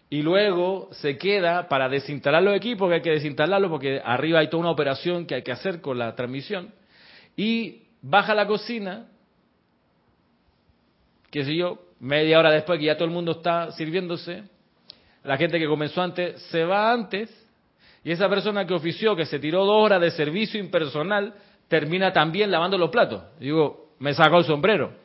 [0.09, 4.47] y luego se queda para desinstalar los equipos, que hay que desinstalarlos porque arriba hay
[4.47, 6.73] toda una operación que hay que hacer con la transmisión,
[7.35, 9.07] y baja a la cocina,
[11.31, 14.43] qué sé yo, media hora después que ya todo el mundo está sirviéndose,
[15.21, 17.29] la gente que comenzó antes se va antes,
[18.05, 21.33] y esa persona que ofició, que se tiró dos horas de servicio impersonal,
[21.67, 23.21] termina también lavando los platos.
[23.37, 25.04] digo, me saco el sombrero.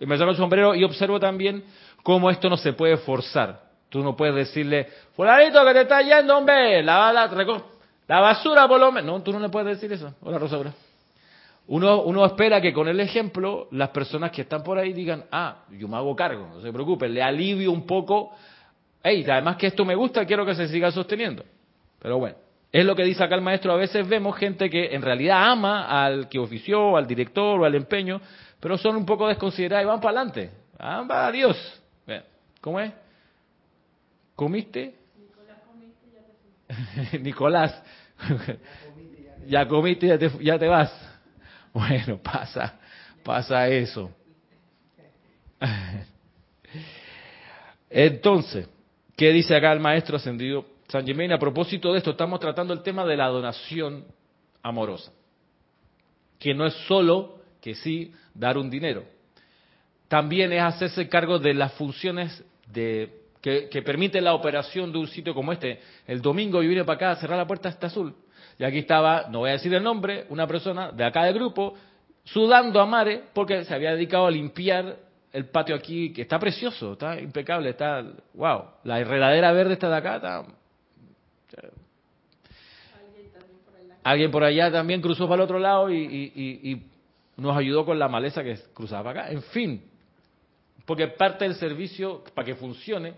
[0.00, 1.62] Y me saco el sombrero y observo también
[2.02, 3.60] cómo esto no se puede forzar.
[3.90, 7.28] Tú no puedes decirle, fulanito que te está yendo, hombre, lava la,
[8.08, 9.06] la basura por lo menos.
[9.12, 10.14] No, tú no le puedes decir eso.
[10.22, 10.72] Hola, Rosaura.
[11.66, 15.64] Uno, uno espera que con el ejemplo las personas que están por ahí digan, ah,
[15.70, 18.32] yo me hago cargo, no se preocupe, le alivio un poco.
[19.02, 21.44] Hey, además que esto me gusta, quiero que se siga sosteniendo.
[22.00, 22.36] Pero bueno,
[22.72, 23.72] es lo que dice acá el maestro.
[23.72, 27.74] A veces vemos gente que en realidad ama al que ofició, al director o al
[27.74, 28.20] empeño,
[28.60, 30.50] pero son un poco desconsiderados y van para adelante.
[30.78, 31.56] Ah, adiós.
[32.60, 32.92] ¿Cómo es?
[34.36, 34.94] ¿Comiste?
[37.20, 37.82] Nicolás,
[39.48, 40.92] ya comiste, ya te, ya te vas.
[41.72, 42.78] Bueno, pasa,
[43.22, 44.10] pasa eso.
[47.90, 48.68] Entonces,
[49.16, 51.32] ¿qué dice acá el maestro ascendido San Germain?
[51.32, 54.04] A propósito de esto, estamos tratando el tema de la donación
[54.62, 55.12] amorosa,
[56.38, 59.04] que no es solo que sí dar un dinero,
[60.08, 65.06] también es hacerse cargo de las funciones de, que, que permiten la operación de un
[65.06, 65.80] sitio como este.
[66.06, 68.14] El domingo yo vine para acá a cerrar la puerta está azul.
[68.58, 71.74] Y aquí estaba, no voy a decir el nombre, una persona de acá del grupo,
[72.24, 74.96] sudando a mare porque se había dedicado a limpiar
[75.32, 79.96] el patio aquí, que está precioso, está impecable, está, wow, la enredadera verde está de
[79.96, 80.44] acá, está...
[84.02, 86.90] Alguien por allá también cruzó para el otro lado y, y
[87.40, 89.30] nos ayudó con la maleza que cruzaba acá.
[89.30, 89.82] En fin,
[90.84, 93.14] porque parte del servicio, para que funcione,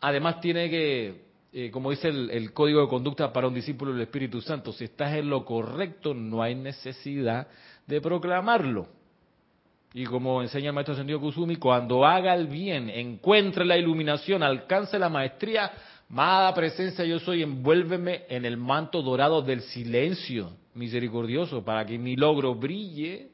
[0.00, 1.22] además tiene que,
[1.52, 5.14] eh, como dice el, código de conducta para un discípulo del Espíritu Santo, si estás
[5.14, 7.46] en lo correcto, no hay necesidad
[7.86, 8.88] de proclamarlo.
[9.94, 14.98] Y como enseña el maestro Sendido Kusumi, cuando haga el bien, encuentre la iluminación, alcance
[14.98, 15.70] la maestría,
[16.10, 22.16] amada presencia yo soy, envuélveme en el manto dorado del silencio misericordioso, para que mi
[22.16, 23.30] logro brille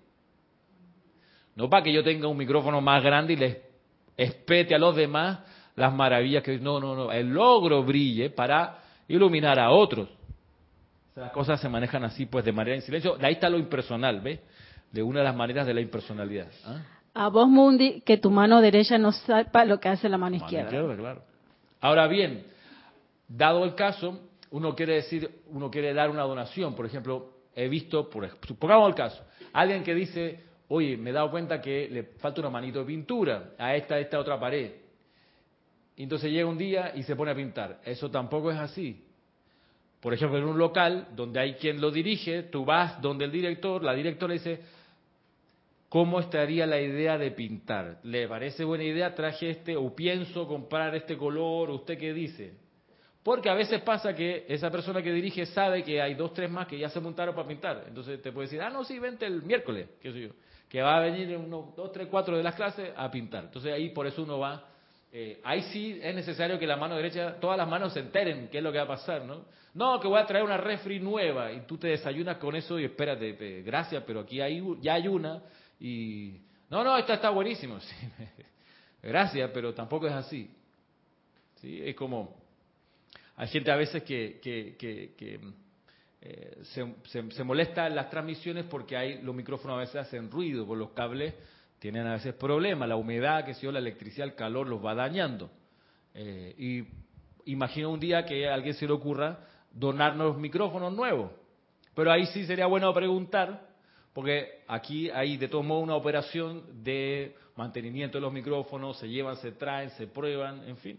[1.57, 3.59] no para que yo tenga un micrófono más grande y les
[4.17, 5.41] espete a los demás
[5.77, 6.59] las maravillas que...
[6.59, 7.13] No, no, no.
[7.13, 8.79] El logro brille para
[9.09, 10.09] iluminar a otros.
[11.15, 13.17] Las cosas se manejan así, pues, de manera en silencio.
[13.21, 14.41] Ahí está lo impersonal, ¿ves?
[14.91, 16.49] De una de las maneras de la impersonalidad.
[16.65, 16.83] ¿ah?
[17.15, 20.71] A vos, Mundi, que tu mano derecha no sepa lo que hace la mano, izquierda.
[20.97, 21.23] claro.
[21.81, 22.45] Ahora bien,
[23.29, 24.19] dado el caso,
[24.51, 26.75] uno quiere decir, uno quiere dar una donación.
[26.75, 31.31] Por ejemplo, he visto, por, pongamos el caso, alguien que dice, oye, me he dado
[31.31, 34.73] cuenta que le falta una manito de pintura a esta, esta otra pared.
[35.97, 37.81] entonces llega un día y se pone a pintar.
[37.85, 39.05] Eso tampoco es así.
[40.01, 43.83] Por ejemplo, en un local donde hay quien lo dirige, tú vas donde el director,
[43.83, 44.61] la directora dice,
[45.89, 48.01] ¿cómo estaría la idea de pintar?
[48.03, 49.15] ¿Le parece buena idea?
[49.15, 52.64] Traje este, o pienso comprar este color, ¿usted qué dice?
[53.25, 56.67] Porque a veces pasa que esa persona que dirige sabe que hay dos, tres más
[56.67, 57.85] que ya se montaron para pintar.
[57.89, 60.29] Entonces te puede decir, ah, no, sí, vente el miércoles, qué sé yo,
[60.69, 63.45] que va a venir en unos dos, tres, cuatro de las clases a pintar.
[63.45, 64.69] Entonces ahí por eso uno va.
[65.11, 68.59] Eh, ahí sí es necesario que la mano derecha, todas las manos se enteren qué
[68.59, 69.47] es lo que va a pasar, ¿no?
[69.73, 72.85] No, que voy a traer una refri nueva y tú te desayunas con eso y
[72.85, 75.43] espérate, gracias, pero aquí hay, ya hay una
[75.81, 76.43] y...
[76.69, 77.79] No, no, esta está buenísimo.
[79.03, 80.51] gracias, pero tampoco es así.
[81.61, 81.81] ¿Sí?
[81.83, 82.44] Es como
[83.37, 84.41] hay gente a veces que,
[86.21, 90.79] eh, se, molesta en las transmisiones porque hay los micrófonos a veces hacen ruido, por
[90.79, 91.35] los cables
[91.79, 95.51] tienen a veces problemas, la humedad, que si la electricidad, el calor los va dañando.
[96.15, 101.31] Eh, y imagino un día que a alguien se le ocurra donarnos micrófonos nuevos.
[101.95, 103.69] Pero ahí sí sería bueno preguntar,
[104.15, 109.37] porque aquí hay de todos modos una operación de mantenimiento de los micrófonos, se llevan,
[109.37, 110.99] se traen, se prueban, en fin.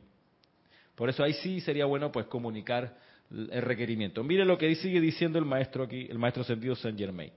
[0.96, 2.98] Por eso ahí sí sería bueno pues comunicar
[3.30, 4.24] el requerimiento.
[4.24, 7.32] Mire lo que sigue diciendo el maestro aquí, el maestro sentido Saint Germain.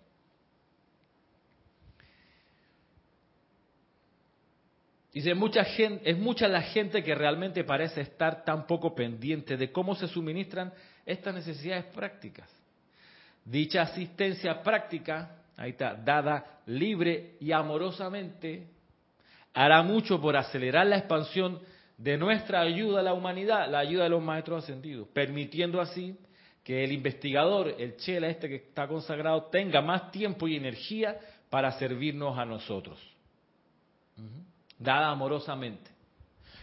[5.13, 9.73] Dice, mucha gente, es mucha la gente que realmente parece estar tan poco pendiente de
[9.73, 10.73] cómo se suministran
[11.05, 12.49] estas necesidades prácticas.
[13.45, 18.69] Dicha asistencia práctica, ahí está, dada libre y amorosamente,
[19.55, 21.59] hará mucho por acelerar la expansión
[21.99, 26.17] de nuestra ayuda a la humanidad, la ayuda de los maestros ascendidos, permitiendo así
[26.63, 31.19] que el investigador, el chela este que está consagrado, tenga más tiempo y energía
[31.51, 32.99] para servirnos a nosotros.
[34.79, 35.91] Dada amorosamente.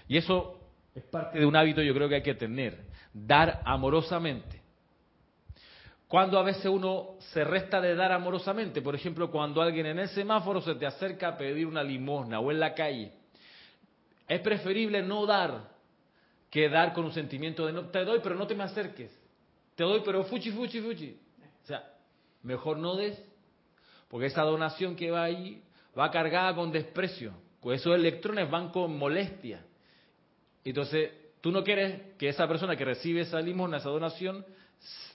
[0.07, 0.59] Y eso
[0.93, 4.61] es parte de un hábito yo creo que hay que tener, dar amorosamente.
[6.07, 10.07] Cuando a veces uno se resta de dar amorosamente, por ejemplo, cuando alguien en el
[10.09, 13.11] semáforo se te acerca a pedir una limosna o en la calle,
[14.27, 15.75] es preferible no dar
[16.49, 19.11] que dar con un sentimiento de no te doy, pero no te me acerques.
[19.75, 21.19] Te doy, pero fuchi, fuchi, fuchi.
[21.63, 21.83] O sea,
[22.43, 23.21] mejor no des,
[24.07, 25.61] porque esa donación que va ahí
[25.97, 27.33] va cargada con desprecio.
[27.59, 29.65] Pues esos electrones van con molestia.
[30.63, 31.11] Entonces,
[31.41, 34.45] tú no quieres que esa persona que recibe esa limosna, esa donación,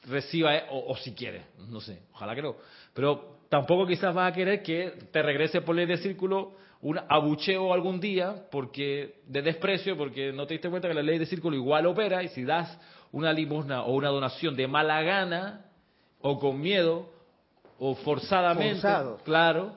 [0.06, 2.56] reciba, o, o si quiere, no sé, ojalá que no.
[2.92, 7.72] Pero tampoco quizás vas a querer que te regrese por ley de círculo un abucheo
[7.72, 11.56] algún día porque de desprecio, porque no te diste cuenta que la ley de círculo
[11.56, 12.78] igual opera y si das
[13.12, 15.66] una limosna o una donación de mala gana
[16.20, 17.10] o con miedo
[17.78, 18.86] o forzadamente,
[19.24, 19.76] claro,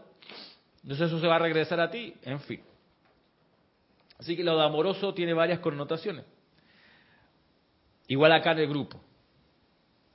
[0.82, 2.62] entonces eso se va a regresar a ti, en fin.
[4.20, 6.26] Así que lo de amoroso tiene varias connotaciones.
[8.08, 9.00] Igual acá en el grupo.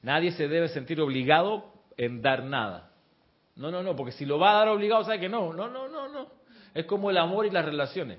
[0.02, 2.92] Nadie se debe sentir obligado en dar nada.
[3.56, 5.88] No, no, no, porque si lo va a dar obligado, sabe que no, no, no,
[5.88, 6.37] no, no.
[6.74, 8.18] Es como el amor y las relaciones.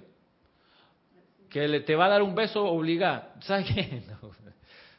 [1.50, 3.24] Que le, te va a dar un beso obligado.
[3.42, 4.04] ¿Sabes qué?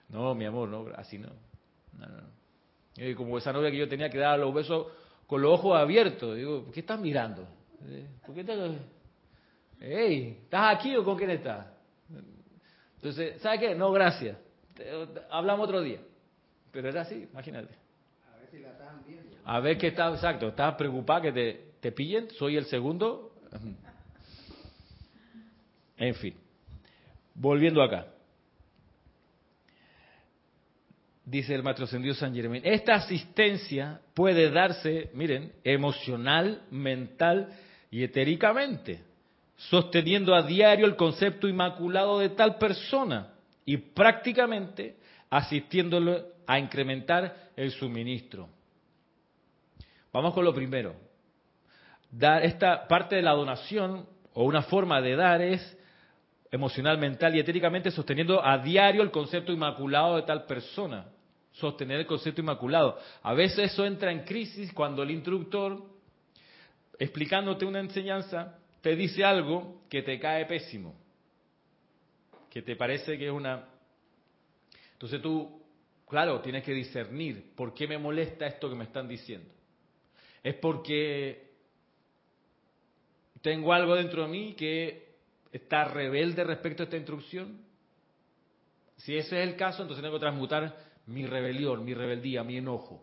[0.08, 1.28] No, mi amor, no, así no.
[1.96, 3.16] no, no.
[3.16, 4.88] como esa novia que yo tenía que dar los besos
[5.28, 6.36] con los ojos abiertos.
[6.36, 7.46] Digo, ¿por qué estás mirando?
[7.86, 8.08] ¿Eh?
[8.26, 8.58] ¿Por qué estás...
[9.78, 11.64] Hey, ¿estás aquí o con quién estás?
[12.96, 13.74] Entonces, ¿sabes qué?
[13.74, 14.36] No, gracias.
[15.30, 16.00] Hablamos otro día.
[16.70, 17.74] Pero era así, imagínate.
[18.30, 19.36] A ver si la estaban viendo.
[19.44, 20.48] A ver qué está, exacto.
[20.48, 22.28] Estás preocupada que te, te pillen.
[22.30, 23.29] Soy el segundo
[25.96, 26.34] en fin,
[27.34, 28.06] volviendo acá.
[31.24, 37.52] Dice el maestro San Germán, esta asistencia puede darse, miren, emocional, mental
[37.90, 39.04] y etéricamente,
[39.56, 43.34] sosteniendo a diario el concepto inmaculado de tal persona
[43.64, 44.96] y prácticamente
[45.28, 48.48] asistiéndolo a incrementar el suministro.
[50.12, 50.96] Vamos con lo primero,
[52.10, 55.78] dar esta parte de la donación o una forma de dar es
[56.50, 61.06] emocional, mental y etéricamente sosteniendo a diario el concepto inmaculado de tal persona.
[61.52, 62.98] Sostener el concepto inmaculado.
[63.22, 65.82] A veces eso entra en crisis cuando el instructor,
[66.98, 70.94] explicándote una enseñanza, te dice algo que te cae pésimo,
[72.48, 73.64] que te parece que es una...
[74.92, 75.60] Entonces tú,
[76.08, 79.52] claro, tienes que discernir por qué me molesta esto que me están diciendo.
[80.42, 81.49] Es porque
[83.42, 85.08] ¿Tengo algo dentro de mí que
[85.52, 87.58] está rebelde respecto a esta instrucción?
[88.96, 90.76] Si ese es el caso, entonces tengo que transmutar
[91.06, 93.02] mi rebelión, mi rebeldía, mi enojo.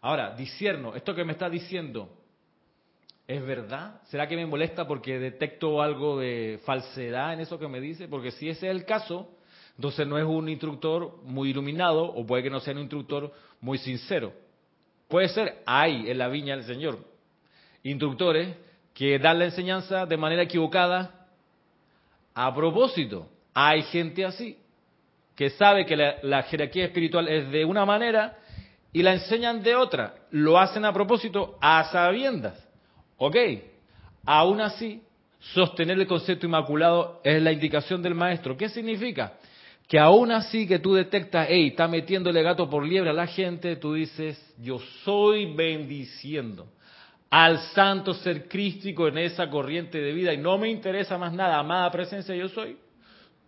[0.00, 2.10] Ahora, disierno, esto que me está diciendo,
[3.26, 4.02] ¿es verdad?
[4.06, 8.08] ¿Será que me molesta porque detecto algo de falsedad en eso que me dice?
[8.08, 9.30] Porque si ese es el caso,
[9.76, 13.78] entonces no es un instructor muy iluminado o puede que no sea un instructor muy
[13.78, 14.32] sincero.
[15.08, 16.98] Puede ser, hay en la viña del Señor
[17.82, 18.56] instructores
[18.96, 21.26] que dan la enseñanza de manera equivocada
[22.34, 23.28] a propósito.
[23.52, 24.56] Hay gente así.
[25.34, 28.38] que sabe que la, jerarquía espiritual es de una manera
[28.94, 30.14] y la enseñan de otra.
[30.30, 32.58] Lo hacen a propósito, a sabiendas.
[33.18, 33.36] Ok,
[34.24, 35.02] aún así,
[35.40, 38.56] sostener el concepto inmaculado es la indicación del maestro.
[38.56, 39.34] ¿Qué significa?
[39.86, 43.76] Que aún así que tú detectas, hey, está metiéndole gato por liebre a la gente,
[43.76, 46.66] tú dices, yo soy bendiciendo
[47.30, 51.58] al santo ser crístico en esa corriente de vida y no me interesa más nada,
[51.58, 52.76] amada presencia yo soy.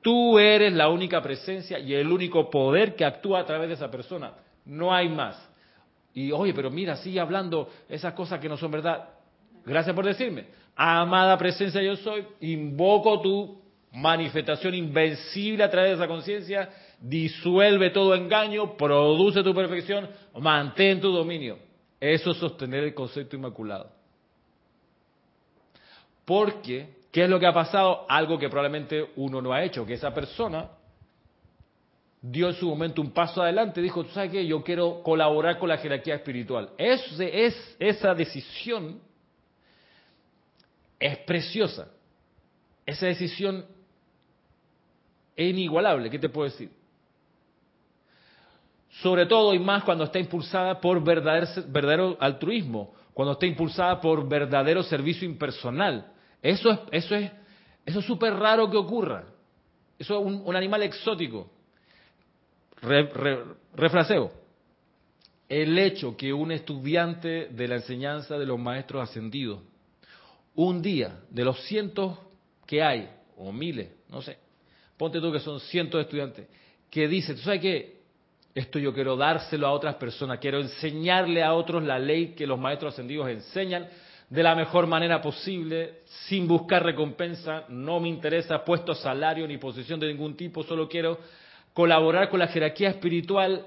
[0.02, 3.90] Tú eres la única presencia y el único poder que actúa a través de esa
[3.90, 4.32] persona.
[4.64, 5.48] No hay más.
[6.14, 9.08] Y oye, pero mira, sigue hablando esas cosas que no son verdad.
[9.64, 10.46] Gracias por decirme.
[10.74, 13.62] Amada presencia yo soy, invoco tu
[13.92, 16.68] manifestación invencible a través de esa conciencia,
[17.00, 20.08] disuelve todo engaño, produce tu perfección,
[20.38, 21.67] mantén tu dominio.
[22.00, 23.90] Eso es sostener el concepto inmaculado.
[26.24, 28.06] Porque ¿Qué es lo que ha pasado?
[28.08, 30.70] Algo que probablemente uno no ha hecho, que esa persona
[32.20, 34.46] dio en su momento un paso adelante, dijo, ¿tú sabes qué?
[34.46, 36.70] Yo quiero colaborar con la jerarquía espiritual.
[36.76, 39.00] Es, es, esa decisión
[40.98, 41.88] es preciosa.
[42.84, 43.64] Esa decisión
[45.34, 46.70] es inigualable, ¿qué te puedo decir?
[49.02, 54.82] Sobre todo y más cuando está impulsada por verdadero altruismo, cuando está impulsada por verdadero
[54.82, 56.12] servicio impersonal
[56.42, 57.32] eso es eso es
[57.84, 59.24] eso es súper raro que ocurra.
[59.98, 61.50] Eso es un, animal exótico.
[63.74, 64.30] refraseo.
[65.48, 69.62] El hecho que un estudiante de la enseñanza de los maestros ascendidos,
[70.54, 72.18] un día de los cientos
[72.66, 73.08] que hay,
[73.38, 74.36] o miles, no sé,
[74.98, 76.46] ponte tú que son cientos de estudiantes,
[76.90, 77.97] que dice, ¿tú sabes qué?
[78.54, 82.58] Esto yo quiero dárselo a otras personas, quiero enseñarle a otros la ley que los
[82.58, 83.88] maestros ascendidos enseñan,
[84.28, 89.98] de la mejor manera posible, sin buscar recompensa, no me interesa puesto salario ni posición
[90.00, 91.18] de ningún tipo, solo quiero
[91.72, 93.64] colaborar con la jerarquía espiritual.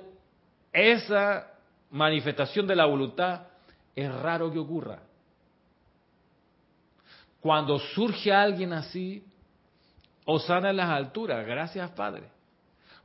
[0.72, 1.48] Esa
[1.90, 3.48] manifestación de la voluntad
[3.96, 5.00] es raro que ocurra.
[7.40, 9.24] Cuando surge alguien así,
[10.26, 12.41] osana en las alturas, gracias Padre.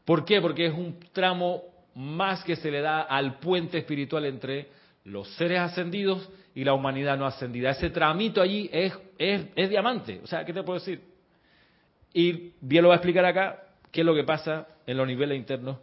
[0.07, 0.41] ¿Por qué?
[0.41, 1.65] Porque es un tramo
[1.97, 4.69] más que se le da al puente espiritual entre
[5.05, 7.71] los seres ascendidos y la humanidad no ascendida.
[7.71, 10.21] Ese tramito allí es, es, diamante.
[10.23, 11.03] O sea, ¿qué te puedo decir?
[12.15, 15.37] Y bien lo va a explicar acá qué es lo que pasa en los niveles
[15.37, 15.79] internos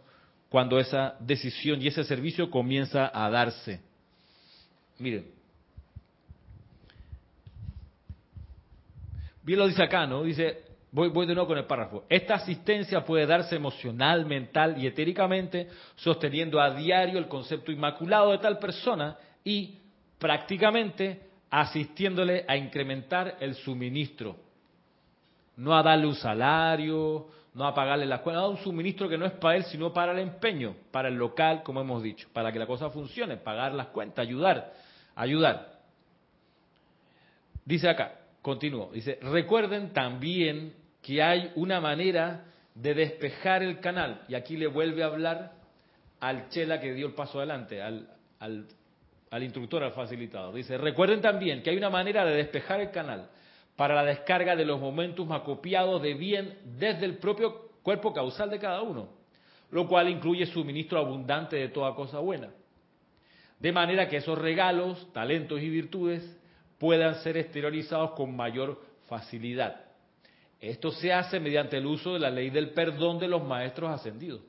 [0.48, 3.80] cuando esa decisión y ese servicio comienza a darse.
[4.98, 5.26] Miren.
[9.42, 10.22] Bien lo dice acá, ¿no?
[10.22, 10.62] Dice,
[10.94, 12.04] voy, de nuevo con el párrafo.
[12.08, 18.38] Esta asistencia puede darse emocional, mental y etéricamente, sosteniendo a diario el concepto inmaculado de
[18.38, 19.78] tal persona y
[20.18, 21.20] prácticamente
[21.50, 24.36] asistiéndole a incrementar el suministro.
[25.56, 29.18] No a darle un salario, no a pagarle la escuela, no a un suministro que
[29.18, 32.52] no es para él, sino para el empeño, para el local, como hemos dicho, para
[32.52, 34.72] que la cosa funcione, pagar las cuentas, ayudar,
[35.16, 35.74] ayudar.
[37.64, 44.34] Dice acá, continúo, dice, recuerden también que hay una manera de despejar el canal, y
[44.34, 45.52] aquí le vuelve a hablar
[46.18, 48.08] al chela que dio el paso adelante, al,
[48.40, 50.54] al instructor, al facilitador.
[50.54, 53.28] Dice, recuerden también que hay una manera de despejar el canal
[53.76, 58.58] para la descarga de los momentos acopiados de bien desde el propio cuerpo causal de
[58.58, 59.10] cada uno,
[59.70, 62.48] lo cual incluye suministro abundante de toda cosa buena.
[63.60, 66.40] De manera que esos regalos, talentos y virtudes
[66.78, 69.83] puedan ser exteriorizados con mayor facilidad.
[70.70, 74.40] Esto se hace mediante el uso de la ley del perdón de los maestros ascendidos,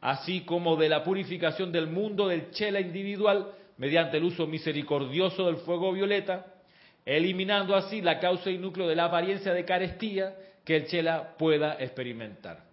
[0.00, 5.56] así como de la purificación del mundo del chela individual mediante el uso misericordioso del
[5.56, 6.46] fuego violeta,
[7.04, 10.34] eliminando así la causa y núcleo de la apariencia de carestía
[10.64, 12.64] que el chela pueda experimentar.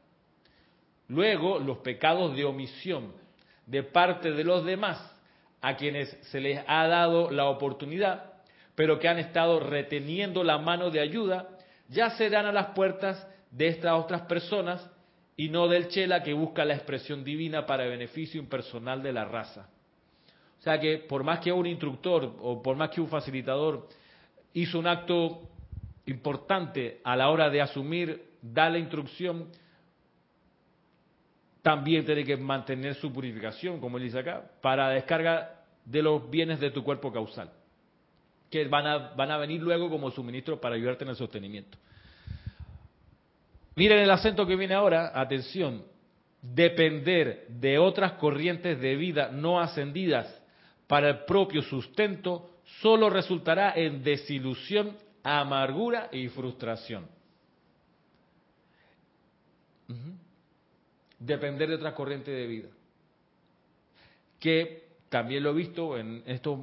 [1.10, 3.12] Luego, los pecados de omisión
[3.66, 4.98] de parte de los demás,
[5.62, 8.34] a quienes se les ha dado la oportunidad,
[8.76, 11.50] pero que han estado reteniendo la mano de ayuda,
[11.90, 14.90] ya serán a las puertas de estas otras personas
[15.36, 19.70] y no del chela que busca la expresión divina para beneficio impersonal de la raza.
[20.60, 23.88] O sea que por más que un instructor o por más que un facilitador
[24.54, 25.50] hizo un acto
[26.08, 29.50] importante a la hora de asumir, dar la instrucción,
[31.62, 36.60] también tiene que mantener su purificación, como él dice acá, para descarga de los bienes
[36.60, 37.52] de tu cuerpo causal,
[38.50, 41.78] que van a, van a venir luego como suministro para ayudarte en el sostenimiento.
[43.76, 45.84] Miren el acento que viene ahora, atención,
[46.42, 50.42] depender de otras corrientes de vida no ascendidas
[50.88, 52.50] para el propio sustento
[52.82, 57.08] solo resultará en desilusión, amargura y frustración.
[61.20, 62.70] depender de otra corriente de vida.
[64.40, 66.60] Que también lo he visto en estos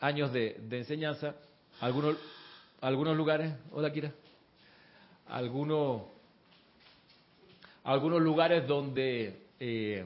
[0.00, 1.34] años de, enseñanza,
[1.80, 2.16] algunos,
[2.80, 4.12] algunos lugares, hola Kira,
[5.28, 6.02] algunos,
[7.84, 10.04] algunos lugares donde eh,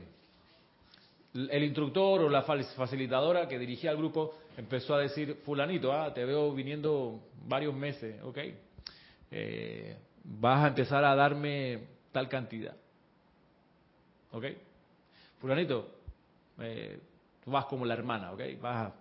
[1.33, 6.25] el instructor o la facilitadora que dirigía el grupo empezó a decir, fulanito, ah, te
[6.25, 8.39] veo viniendo varios meses, ok,
[9.31, 11.81] eh, vas a empezar a darme
[12.13, 12.77] tal cantidad.
[14.33, 14.45] ¿Ok?
[15.41, 15.89] Fulanito,
[16.59, 16.99] eh,
[17.45, 18.41] tú vas como la hermana, ¿ok?
[18.61, 18.93] Vas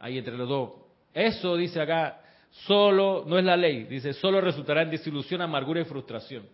[0.00, 0.70] ahí entre los dos.
[1.14, 2.20] Eso dice acá,
[2.50, 6.44] solo, no es la ley, dice, solo resultará en desilusión, amargura y frustración.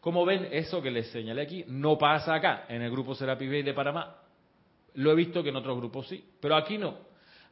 [0.00, 3.62] Como ven, eso que les señalé aquí no pasa acá, en el grupo Serapi Bay
[3.62, 4.16] de Panamá.
[4.94, 6.98] Lo he visto que en otros grupos sí, pero aquí no.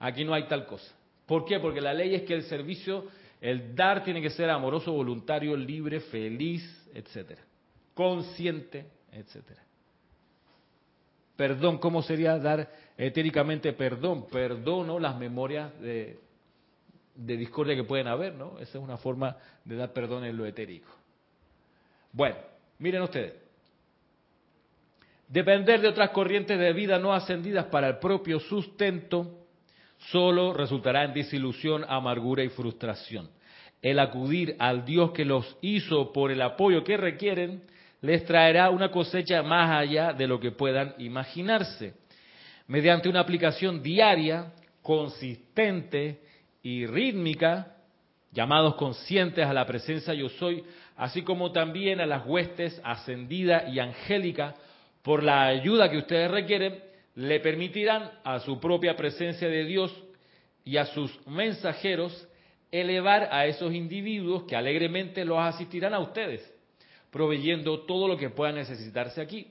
[0.00, 0.92] Aquí no hay tal cosa.
[1.26, 1.60] ¿Por qué?
[1.60, 3.06] Porque la ley es que el servicio,
[3.40, 7.42] el dar tiene que ser amoroso, voluntario, libre, feliz, etcétera.
[7.94, 9.62] Consciente, etcétera.
[11.40, 12.68] Perdón, ¿cómo sería dar
[12.98, 14.26] etéricamente perdón?
[14.26, 16.18] Perdono las memorias de,
[17.14, 18.58] de discordia que pueden haber, ¿no?
[18.58, 20.90] Esa es una forma de dar perdón en lo etérico.
[22.12, 22.36] Bueno,
[22.78, 23.32] miren ustedes.
[25.28, 29.46] Depender de otras corrientes de vida no ascendidas para el propio sustento
[29.96, 33.30] solo resultará en desilusión, amargura y frustración.
[33.80, 37.62] El acudir al Dios que los hizo por el apoyo que requieren
[38.02, 41.94] les traerá una cosecha más allá de lo que puedan imaginarse.
[42.66, 46.20] Mediante una aplicación diaria, consistente
[46.62, 47.76] y rítmica,
[48.32, 50.64] llamados conscientes a la presencia yo soy,
[50.96, 54.54] así como también a las huestes ascendida y angélica,
[55.02, 56.78] por la ayuda que ustedes requieren,
[57.14, 59.92] le permitirán a su propia presencia de Dios
[60.64, 62.28] y a sus mensajeros
[62.70, 66.54] elevar a esos individuos que alegremente los asistirán a ustedes,
[67.10, 69.48] proveyendo todo lo que pueda necesitarse aquí.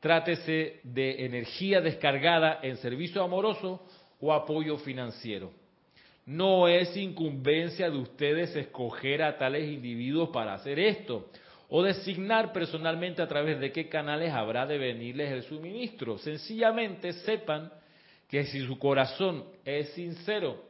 [0.00, 3.86] Trátese de energía descargada en servicio amoroso
[4.20, 5.52] o apoyo financiero.
[6.24, 11.28] No es incumbencia de ustedes escoger a tales individuos para hacer esto
[11.68, 16.18] o designar personalmente a través de qué canales habrá de venirles el suministro.
[16.18, 17.72] Sencillamente sepan
[18.28, 20.62] que si su corazón es sincero,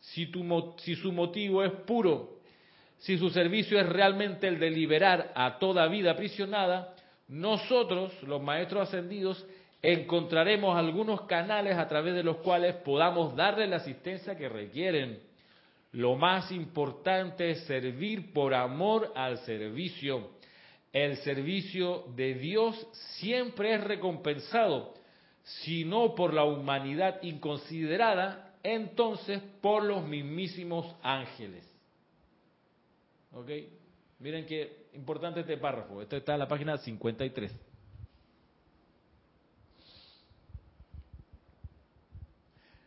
[0.00, 0.30] si,
[0.78, 2.41] si su motivo es puro,
[3.02, 6.94] si su servicio es realmente el de liberar a toda vida aprisionada,
[7.28, 9.46] nosotros, los maestros ascendidos,
[9.80, 15.20] encontraremos algunos canales a través de los cuales podamos darle la asistencia que requieren.
[15.92, 20.30] Lo más importante es servir por amor al servicio
[20.92, 22.86] el servicio de Dios
[23.18, 24.92] siempre es recompensado,
[25.42, 31.66] si no por la humanidad inconsiderada, entonces por los mismísimos ángeles.
[33.32, 33.50] ¿Ok?
[34.18, 36.00] Miren qué importante este párrafo.
[36.00, 37.52] Esto está en la página 53.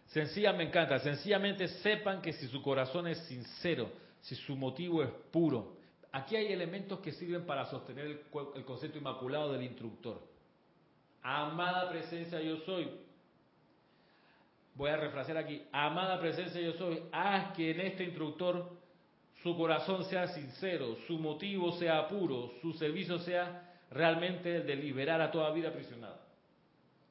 [0.07, 0.99] Sencilla me encanta.
[0.99, 3.91] Sencillamente sepan que si su corazón es sincero,
[4.21, 5.75] si su motivo es puro,
[6.15, 10.21] Aquí hay elementos que sirven para sostener el, concepto inmaculado del instructor.
[11.21, 12.89] Amada presencia yo soy.
[14.75, 15.61] Voy a refrasear aquí.
[15.73, 17.03] Amada presencia yo soy.
[17.11, 18.71] Haz que en este instructor
[19.45, 25.21] su corazón sea sincero, su motivo sea puro, su servicio sea realmente el de liberar
[25.21, 26.19] a toda vida aprisionada.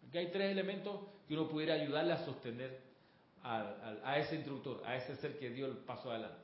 [0.08, 2.80] Aquí hay tres elementos que uno pudiera ayudarle a sostener
[3.44, 6.42] a ese instructor, a ese ser que dio el paso adelante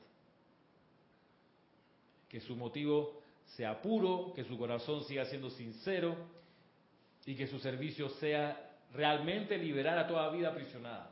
[2.29, 3.21] que su motivo
[3.57, 6.15] sea puro, que su corazón siga siendo sincero
[7.25, 11.10] y que su servicio sea realmente liberar a toda vida aprisionada.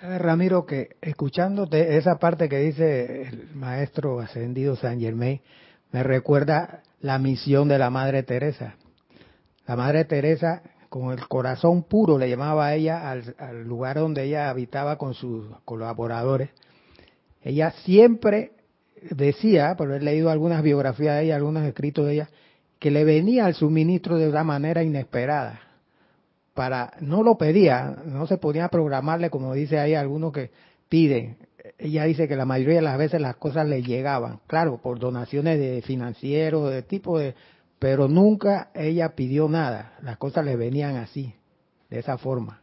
[0.00, 5.40] ¿Sabes, Ramiro, que escuchándote esa parte que dice el maestro ascendido San Germain,
[5.90, 8.76] me recuerda la misión de la Madre Teresa?
[9.66, 14.48] La Madre Teresa con el corazón puro, le llamaba a ella al, lugar donde ella
[14.50, 16.50] habitaba con sus colaboradores.
[17.42, 18.52] Ella siempre
[19.10, 22.28] decía, por haber leído algunas biografías de ella, algunos escritos de ella,
[22.78, 25.60] que le venía al suministro de una manera inesperada.
[26.58, 30.50] Para, no lo pedía, no se podía programarle como dice ahí algunos que
[30.88, 31.36] piden.
[31.78, 35.56] Ella dice que la mayoría de las veces las cosas le llegaban, claro, por donaciones
[35.60, 37.36] de financieros, de tipo de
[37.78, 41.32] pero nunca ella pidió nada, las cosas le venían así,
[41.90, 42.60] de esa forma.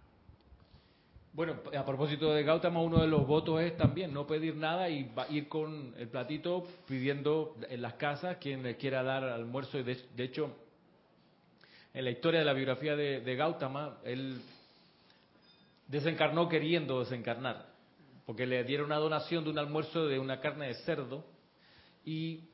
[1.31, 5.09] Bueno, a propósito de Gautama, uno de los votos es también no pedir nada y
[5.29, 9.81] ir con el platito pidiendo en las casas quien le quiera dar almuerzo.
[9.81, 10.53] De, de hecho,
[11.95, 14.41] en la historia de la biografía de, Gautama, él
[15.87, 17.67] desencarnó queriendo desencarnar,
[18.25, 21.23] porque le dieron una donación de un almuerzo de una carne de cerdo
[22.03, 22.49] y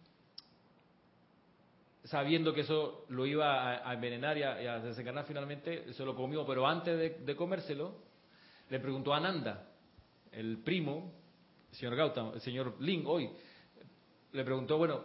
[2.04, 6.68] sabiendo que eso lo iba a, envenenar y a, desencarnar finalmente, se lo comió, pero
[6.68, 7.96] antes de, comérselo,
[8.70, 9.70] le preguntó a Ananda,
[10.32, 11.14] el primo,
[11.72, 13.28] el señor Gautama, el señor Ling hoy,
[14.34, 15.04] le preguntó, bueno,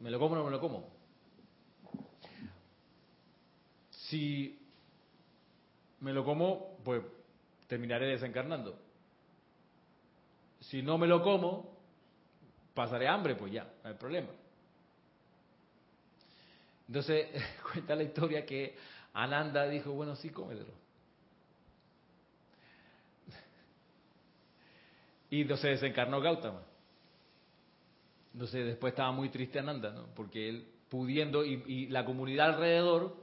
[0.00, 0.95] ¿me lo como o no me lo como?
[4.08, 4.58] Si
[6.00, 7.02] me lo como, pues
[7.66, 8.78] terminaré desencarnando.
[10.60, 11.76] Si no me lo como,
[12.74, 14.28] pasaré hambre, pues ya, no hay problema.
[16.88, 17.28] Entonces,
[17.72, 18.76] cuenta la historia que
[19.12, 20.72] Ananda dijo, bueno, sí, cómetelo.
[25.30, 26.62] Y entonces desencarnó Gautama.
[28.32, 30.06] Entonces después estaba muy triste Ananda, ¿no?
[30.14, 33.16] Porque él pudiendo, y, la comunidad alrededor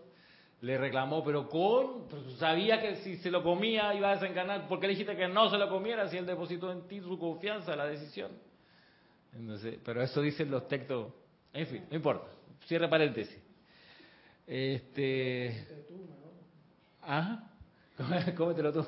[0.64, 4.80] le reclamó, pero con, pues, sabía que si se lo comía iba a desencarnar, ¿por
[4.80, 7.76] qué le dijiste que no se lo comiera si él depositó en ti su confianza,
[7.76, 8.32] la decisión?
[9.34, 11.12] Entonces, pero eso dicen los textos,
[11.52, 12.30] en fin, no importa,
[12.66, 13.38] cierre paréntesis.
[14.48, 15.68] Este.
[17.02, 17.52] Ajá.
[18.38, 18.80] Cómetelo tú.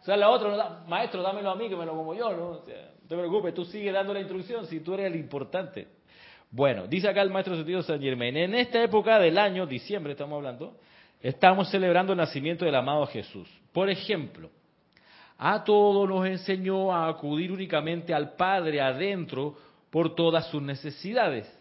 [0.00, 2.50] o sea, la otra, maestro, dámelo a mí que me lo como yo, ¿no?
[2.54, 5.97] no te preocupes, tú sigue dando la instrucción si tú eres el importante.
[6.50, 10.36] Bueno, dice acá el maestro sentido San Germain, en esta época del año, diciembre estamos
[10.36, 10.78] hablando,
[11.20, 13.48] estamos celebrando el nacimiento del amado Jesús.
[13.72, 14.50] Por ejemplo,
[15.36, 19.56] a todos nos enseñó a acudir únicamente al Padre adentro
[19.90, 21.58] por todas sus necesidades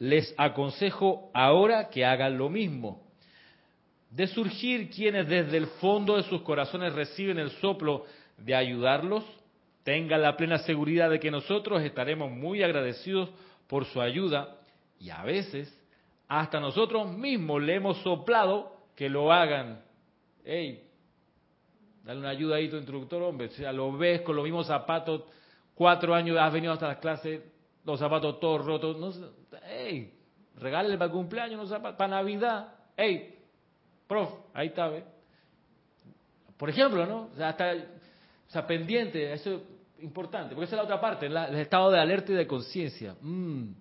[0.00, 3.06] les aconsejo ahora que hagan lo mismo.
[4.10, 8.06] De surgir quienes desde el fondo de sus corazones reciben el soplo
[8.38, 9.24] de ayudarlos,
[9.84, 13.28] tengan la plena seguridad de que nosotros estaremos muy agradecidos
[13.70, 14.56] por su ayuda
[14.98, 15.72] y a veces
[16.26, 19.84] hasta nosotros mismos le hemos soplado que lo hagan.
[20.44, 20.90] Hey,
[22.02, 23.46] dale una ayuda ahí a tu instructor, hombre.
[23.46, 25.22] O sea, lo ves con los mismos zapatos,
[25.72, 27.42] cuatro años has venido hasta las clases,
[27.84, 28.98] los zapatos todos rotos.
[28.98, 29.12] No,
[29.64, 30.18] hey,
[30.56, 32.74] regálale para cumpleaños unos zapatos, para Navidad.
[32.96, 33.38] Hey,
[34.08, 35.04] prof, ahí está, ¿ve?
[36.56, 37.30] Por ejemplo, ¿no?
[37.32, 39.62] O sea, hasta, o sea, pendiente, eso es
[40.02, 43.14] importante, porque esa es la otra parte, el estado de alerta y de conciencia.
[43.20, 43.72] Mm.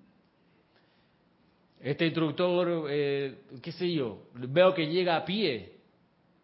[1.82, 5.78] Este instructor, eh, qué sé yo, veo que llega a pie.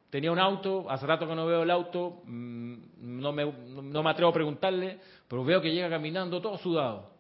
[0.10, 4.10] Tenía un auto, hace rato que no veo el auto, mm, no me, no me
[4.10, 7.16] atrevo a preguntarle, pero veo que llega caminando todo sudado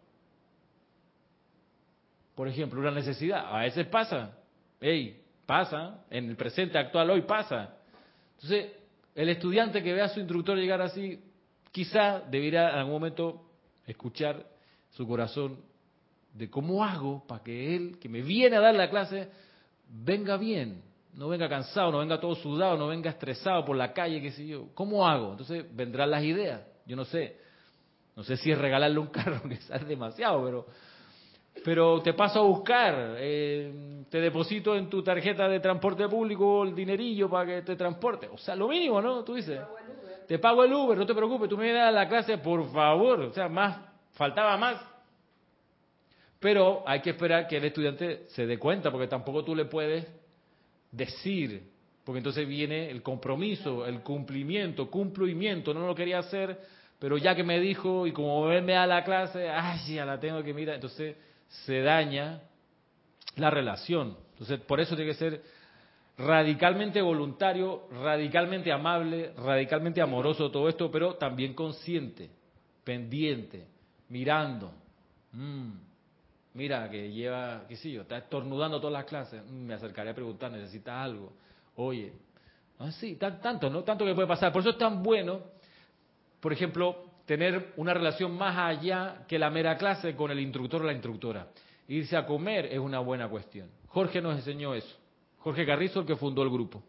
[2.35, 3.45] por ejemplo, una necesidad.
[3.49, 4.37] A veces pasa,
[4.81, 7.77] hey, pasa, en el presente actual hoy pasa.
[8.35, 8.73] Entonces,
[9.15, 11.23] el estudiante que ve a su instructor llegar así,
[11.75, 13.41] quizá debería en algún momento
[13.85, 14.45] escuchar
[14.91, 15.57] su corazón
[16.31, 19.27] de cómo hago para que él, que me viene a dar la clase,
[19.89, 20.81] venga bien,
[21.15, 24.47] no venga cansado, no venga todo sudado, no venga estresado por la calle, qué sé
[24.47, 24.69] yo.
[24.73, 25.31] ¿Cómo hago?
[25.31, 26.61] Entonces vendrán las ideas.
[26.85, 27.41] Yo no sé.
[28.15, 30.65] No sé si es regalarle un carro, que es demasiado, pero
[31.63, 36.73] pero te paso a buscar, eh, te deposito en tu tarjeta de transporte público el
[36.73, 38.27] dinerillo para que te transporte.
[38.27, 39.23] O sea, lo mínimo, ¿no?
[39.23, 39.59] Tú dices,
[40.27, 43.21] te pago el Uber, no te preocupes, tú me das la clase, por favor.
[43.21, 43.77] O sea, más,
[44.13, 44.81] faltaba más.
[46.39, 50.07] Pero hay que esperar que el estudiante se dé cuenta, porque tampoco tú le puedes
[50.91, 51.63] decir,
[52.03, 56.59] porque entonces viene el compromiso, el cumplimiento, cumplimiento, no lo quería hacer,
[56.99, 60.43] pero ya que me dijo y como me da la clase, ay, ya la tengo
[60.43, 61.15] que mirar, entonces
[61.47, 62.41] se daña
[63.35, 64.17] la relación.
[64.33, 65.41] Entonces, por eso tiene que ser
[66.17, 72.29] radicalmente voluntario, radicalmente amable, radicalmente amoroso todo esto, pero también consciente,
[72.83, 73.67] pendiente,
[74.09, 74.71] mirando.
[75.33, 75.71] Mm,
[76.53, 79.43] mira, que lleva, qué sé yo, está estornudando todas las clases.
[79.43, 81.33] Mm, me acercaré a preguntar, ¿necesita algo?
[81.75, 82.13] Oye,
[82.79, 83.83] así, ah, tanto, ¿no?
[83.83, 84.53] Tanto que puede pasar.
[84.53, 85.41] Por eso es tan bueno,
[86.39, 90.85] por ejemplo, tener una relación más allá que la mera clase con el instructor o
[90.85, 91.47] la instructora.
[91.87, 93.69] Irse a comer es una buena cuestión.
[93.87, 94.95] Jorge nos enseñó eso.
[95.45, 96.81] Jorge Carrizo, el que fundó el grupo.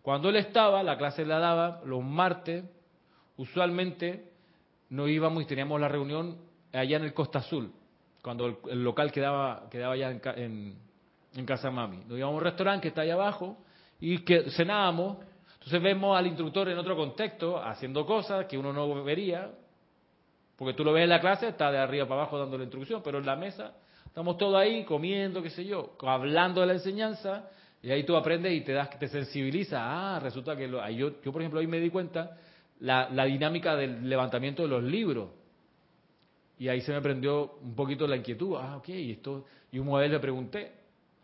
[0.00, 2.64] Cuando él estaba, la clase la daba los martes,
[3.36, 4.32] usualmente
[4.88, 6.38] no íbamos y teníamos la reunión
[6.72, 7.70] allá en el Costa Azul,
[8.22, 10.74] cuando el, local quedaba, quedaba allá en,
[11.34, 11.98] en, Casa Mami.
[12.06, 13.58] Nos íbamos a un restaurante que está allá abajo
[14.00, 15.18] y que cenábamos.
[15.52, 19.50] Entonces vemos al instructor en otro contexto, haciendo cosas que uno no vería,
[20.56, 23.02] porque tú lo ves en la clase, está de arriba para abajo dando la instrucción,
[23.04, 23.74] pero en la mesa
[24.06, 27.50] estamos todos ahí comiendo, qué sé yo, hablando de la enseñanza,
[27.82, 29.78] y ahí tú aprendes y te das, te sensibiliza.
[29.80, 32.38] Ah, resulta que lo, yo, yo, por ejemplo, ahí me di cuenta
[32.80, 35.30] la, la dinámica del levantamiento de los libros.
[36.58, 38.56] Y ahí se me prendió un poquito la inquietud.
[38.56, 39.46] Ah, ok, esto.
[39.72, 40.72] Y un vez le pregunté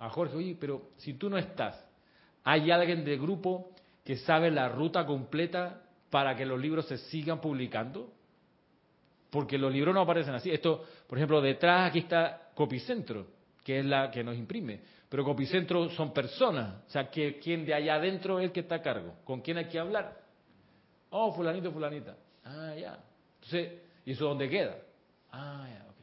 [0.00, 1.80] a Jorge, oye, pero si tú no estás,
[2.42, 3.70] ¿hay alguien del grupo
[4.04, 8.12] que sabe la ruta completa para que los libros se sigan publicando?
[9.30, 10.50] porque los libros no aparecen así.
[10.50, 13.26] Esto, por ejemplo, detrás aquí está Copicentro,
[13.62, 14.80] que es la que nos imprime.
[15.08, 16.84] Pero Copicentro son personas.
[16.86, 19.14] O sea, que quien de allá adentro es el que está a cargo.
[19.24, 20.20] ¿Con quién hay que hablar?
[21.10, 22.16] Oh, fulanito, fulanita.
[22.44, 22.98] Ah, ya.
[23.36, 24.76] Entonces, ¿y eso dónde queda?
[25.32, 25.96] Ah, ya, ok.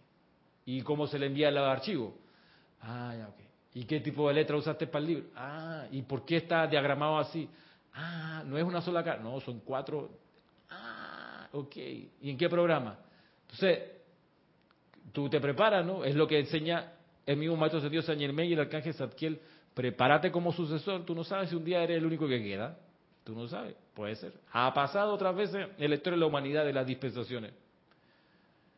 [0.65, 2.17] ¿Y cómo se le envía el archivo?
[2.81, 3.39] Ah, ya, ok.
[3.75, 5.25] ¿Y qué tipo de letra usaste para el libro?
[5.35, 7.47] Ah, ¿y por qué está diagramado así?
[7.93, 9.21] Ah, no es una sola cara.
[9.21, 10.09] No, son cuatro.
[10.69, 11.75] Ah, ok.
[11.75, 12.97] ¿Y en qué programa?
[13.43, 13.79] Entonces,
[15.11, 16.03] tú te preparas, ¿no?
[16.03, 16.94] Es lo que enseña
[17.25, 19.39] el mismo maestro Dios San Germain y el arcángel Zadkiel.
[19.73, 21.05] Prepárate como sucesor.
[21.05, 22.77] Tú no sabes si un día eres el único que queda.
[23.23, 24.33] Tú no sabes, puede ser.
[24.51, 27.53] Ha pasado otras veces en la historia de la humanidad de las dispensaciones.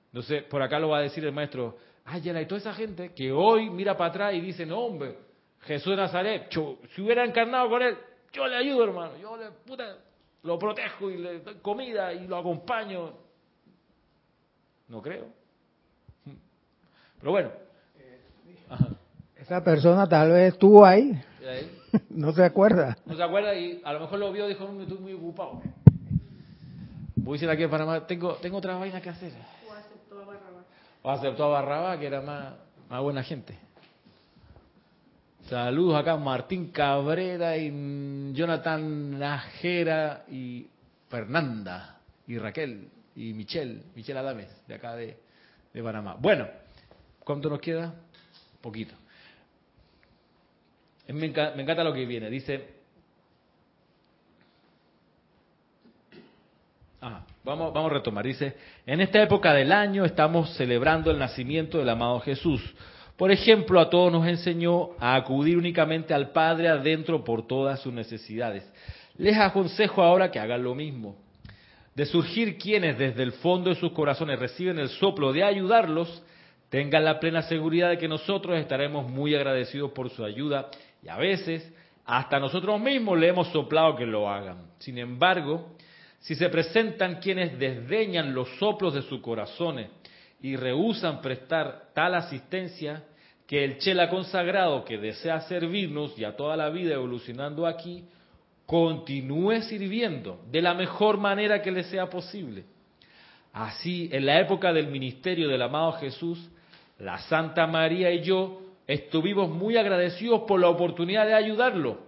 [0.07, 3.31] Entonces, por acá lo va a decir el maestro, ay, y toda esa gente que
[3.31, 5.17] hoy mira para atrás y dice, no, hombre,
[5.63, 7.97] Jesús de Nazaret, si hubiera encarnado con él,
[8.31, 9.97] yo le ayudo, hermano, yo le, puta,
[10.43, 13.13] lo protejo y le doy comida y lo acompaño.
[14.87, 15.27] No creo.
[17.19, 17.66] Pero bueno.
[19.47, 21.17] Esa persona tal vez estuvo ahí.
[22.09, 22.97] no se acuerda.
[23.05, 25.61] No se acuerda y a lo mejor lo vio y dijo, no, estoy muy ocupado.
[27.15, 29.31] Voy a decir aquí en Panamá, tengo, tengo otra vaina que hacer.
[29.65, 30.63] O aceptó a Barrabá.
[31.01, 32.55] O aceptó a Barrabá, que era más,
[32.89, 33.57] más buena gente.
[35.47, 40.67] Saludos acá Martín Cabrera y Jonathan Najera y
[41.07, 45.17] Fernanda y Raquel y Michelle, Michelle Adames, de acá de,
[45.73, 46.17] de Panamá.
[46.19, 46.49] Bueno,
[47.23, 47.93] ¿cuánto nos queda?
[48.59, 48.93] Poquito.
[51.07, 52.29] Me encanta, lo que viene.
[52.29, 52.67] Dice,
[56.99, 58.25] vamos, vamos a retomar.
[58.25, 58.55] Dice,
[58.85, 62.61] en esta época del año estamos celebrando el nacimiento del amado Jesús.
[63.15, 67.93] Por ejemplo, a todos nos enseñó a acudir únicamente al Padre adentro por todas sus
[67.93, 68.69] necesidades.
[69.17, 71.15] Les aconsejo ahora que hagan lo mismo.
[71.95, 76.21] De surgir quienes desde el fondo de sus corazones reciben el soplo de ayudarlos,
[76.69, 80.69] tengan la plena seguridad de que nosotros estaremos muy agradecidos por su ayuda
[81.07, 81.73] y a veces
[82.05, 84.71] hasta nosotros mismos le hemos soplado que lo hagan.
[84.79, 85.77] Sin embargo,
[86.19, 89.89] si se presentan quienes desdeñan los soplos de sus corazones
[90.41, 93.05] y rehusan prestar tal asistencia,
[93.47, 98.03] que el chela consagrado que desea servirnos y a toda la vida evolucionando aquí,
[98.65, 102.65] continúe sirviendo de la mejor manera que le sea posible.
[103.53, 106.49] Así, en la época del ministerio del amado Jesús,
[106.99, 111.99] la Santa María y yo estuvimos muy agradecidos por la oportunidad de ayudarlo.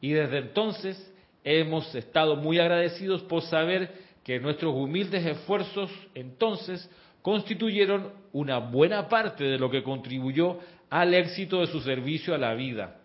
[0.00, 3.90] Y desde entonces hemos estado muy agradecidos por saber
[4.22, 6.88] que nuestros humildes esfuerzos entonces
[7.22, 10.58] constituyeron una buena parte de lo que contribuyó
[10.90, 12.98] al éxito de su servicio a la vida.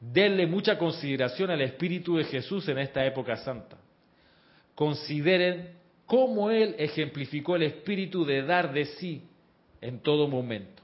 [0.00, 3.78] Denle mucha consideración al Espíritu de Jesús en esta época santa.
[4.74, 5.70] Consideren
[6.06, 9.22] cómo Él ejemplificó el espíritu de dar de sí
[9.80, 10.81] en todo momento.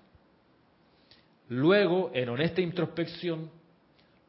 [1.49, 3.51] Luego, en honesta introspección,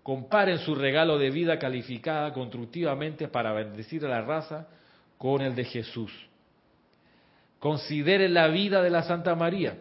[0.03, 4.67] comparen su regalo de vida calificada constructivamente para bendecir a la raza
[5.17, 6.11] con el de Jesús.
[7.59, 9.77] Consideren la vida de la Santa María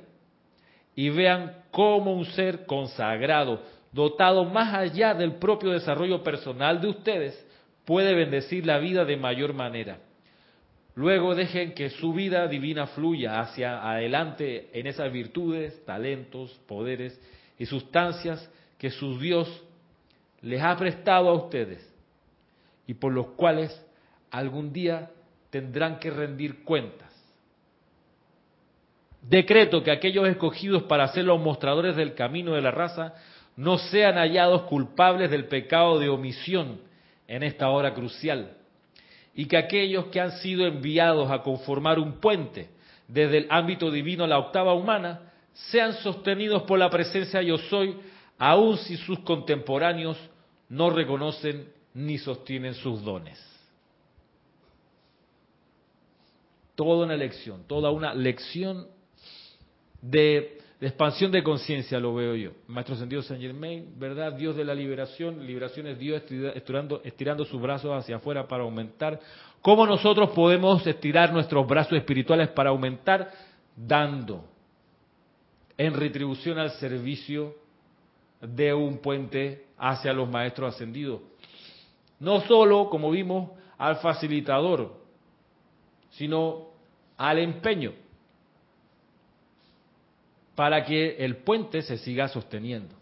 [0.96, 3.62] y vean cómo un ser consagrado,
[3.92, 7.46] dotado más allá del propio desarrollo personal de ustedes,
[7.84, 10.00] puede bendecir la vida de mayor manera.
[10.98, 17.16] Luego dejen que su vida divina fluya hacia adelante en esas virtudes, talentos, poderes
[17.56, 19.48] y sustancias que su Dios
[20.40, 21.88] les ha prestado a ustedes
[22.88, 23.80] y por los cuales
[24.32, 25.12] algún día
[25.50, 27.14] tendrán que rendir cuentas.
[29.22, 33.14] Decreto que aquellos escogidos para ser los mostradores del camino de la raza
[33.54, 36.80] no sean hallados culpables del pecado de omisión
[37.28, 38.56] en esta hora crucial
[39.38, 42.70] y que aquellos que han sido enviados a conformar un puente
[43.06, 45.30] desde el ámbito divino a la octava humana
[45.70, 47.96] sean sostenidos por la presencia yo soy,
[48.36, 50.18] aun si sus contemporáneos
[50.68, 53.40] no reconocen ni sostienen sus dones.
[56.74, 58.88] Toda una lección, toda una lección
[60.02, 62.52] de de expansión de conciencia lo veo yo.
[62.68, 64.32] Maestro Sentido Saint Germain, ¿verdad?
[64.32, 66.22] Dios de la liberación, liberación es Dios
[66.54, 69.18] estirando, estirando sus brazos hacia afuera para aumentar.
[69.60, 73.32] ¿Cómo nosotros podemos estirar nuestros brazos espirituales para aumentar?
[73.76, 74.44] Dando
[75.76, 77.56] en retribución al servicio
[78.40, 81.20] de un puente hacia los maestros ascendidos.
[82.20, 84.92] No solo, como vimos, al facilitador,
[86.10, 86.68] sino
[87.16, 87.92] al empeño
[90.58, 92.92] para que el puente se siga sosteniendo.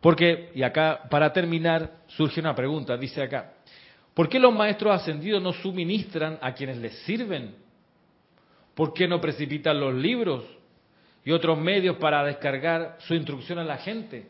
[0.00, 3.52] Porque, y acá para terminar, surge una pregunta, dice acá,
[4.12, 7.54] ¿por qué los maestros ascendidos no suministran a quienes les sirven?
[8.74, 10.42] ¿Por qué no precipitan los libros
[11.24, 14.26] y otros medios para descargar su instrucción a la gente?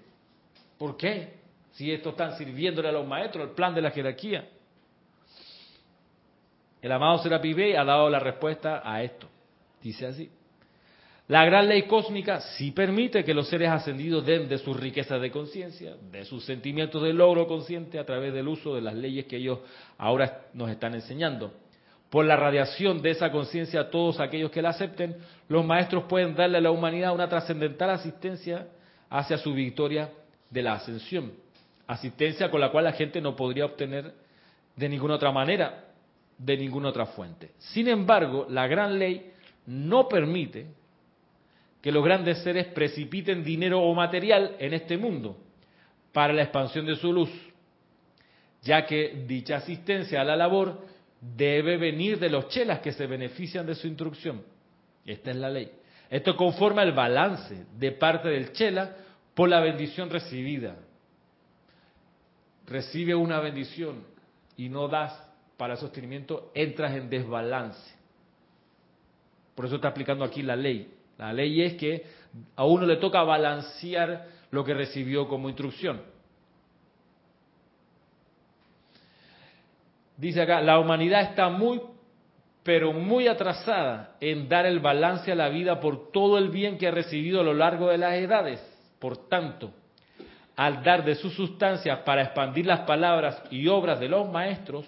[0.76, 1.38] ¿Por qué?
[1.70, 4.46] Si esto están sirviéndole a los maestros, el plan de la jerarquía.
[6.82, 9.26] El amado Serapi Bey ha dado la respuesta a esto.
[9.82, 10.30] Dice así.
[11.32, 15.30] La gran ley cósmica sí permite que los seres ascendidos den de sus riquezas de
[15.30, 19.36] conciencia, de sus sentimientos de logro consciente a través del uso de las leyes que
[19.36, 19.60] ellos
[19.96, 21.54] ahora nos están enseñando.
[22.10, 25.16] Por la radiación de esa conciencia a todos aquellos que la acepten,
[25.48, 28.66] los maestros pueden darle a la humanidad una trascendental asistencia
[29.08, 30.10] hacia su victoria
[30.50, 31.32] de la ascensión.
[31.86, 34.12] Asistencia con la cual la gente no podría obtener
[34.76, 35.82] de ninguna otra manera,
[36.36, 37.52] de ninguna otra fuente.
[37.56, 39.32] Sin embargo, la gran ley
[39.64, 40.81] no permite
[41.82, 45.36] que los grandes seres precipiten dinero o material en este mundo
[46.12, 47.30] para la expansión de su luz,
[48.62, 50.86] ya que dicha asistencia a la labor
[51.20, 54.42] debe venir de los chelas que se benefician de su instrucción.
[55.04, 55.70] Esta es la ley.
[56.08, 58.96] Esto conforma el balance de parte del chela
[59.34, 60.76] por la bendición recibida.
[62.66, 64.04] Recibe una bendición
[64.56, 65.18] y no das
[65.56, 67.92] para sostenimiento, entras en desbalance.
[69.54, 70.92] Por eso está aplicando aquí la ley.
[71.22, 72.04] La ley es que
[72.56, 76.02] a uno le toca balancear lo que recibió como instrucción.
[80.16, 81.80] Dice acá, la humanidad está muy,
[82.64, 86.88] pero muy atrasada en dar el balance a la vida por todo el bien que
[86.88, 88.60] ha recibido a lo largo de las edades.
[88.98, 89.70] Por tanto,
[90.56, 94.86] al dar de sus sustancias para expandir las palabras y obras de los maestros,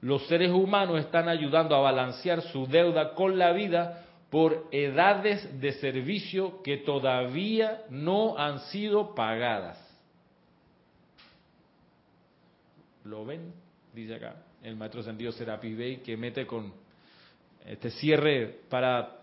[0.00, 4.03] los seres humanos están ayudando a balancear su deuda con la vida
[4.34, 9.78] por edades de servicio que todavía no han sido pagadas.
[13.04, 13.52] ¿Lo ven?
[13.92, 16.72] Dice acá el maestro sentido Serapi Bey, que mete con
[17.64, 19.18] este cierre para...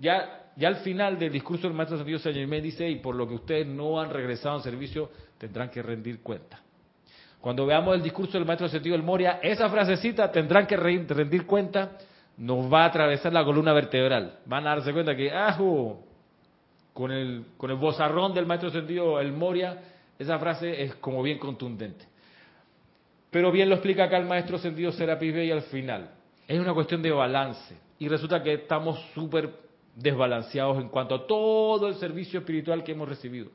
[0.00, 3.34] Ya, ya al final del discurso del maestro sentido Saint dice, y por lo que
[3.34, 6.62] ustedes no han regresado al servicio, tendrán que rendir cuenta.
[7.42, 11.98] Cuando veamos el discurso del maestro sentido del Moria, esa frasecita tendrán que rendir cuenta,
[12.36, 14.38] nos va a atravesar la columna vertebral.
[14.46, 16.04] Van a darse cuenta que, ajo,
[16.92, 19.78] con el, con el bozarrón del maestro sentido el Moria,
[20.18, 22.04] esa frase es como bien contundente.
[23.30, 26.10] Pero bien lo explica acá el maestro sentido Serapis Bey al final.
[26.48, 27.76] Es una cuestión de balance.
[27.98, 29.50] Y resulta que estamos súper
[29.94, 33.50] desbalanceados en cuanto a todo el servicio espiritual que hemos recibido.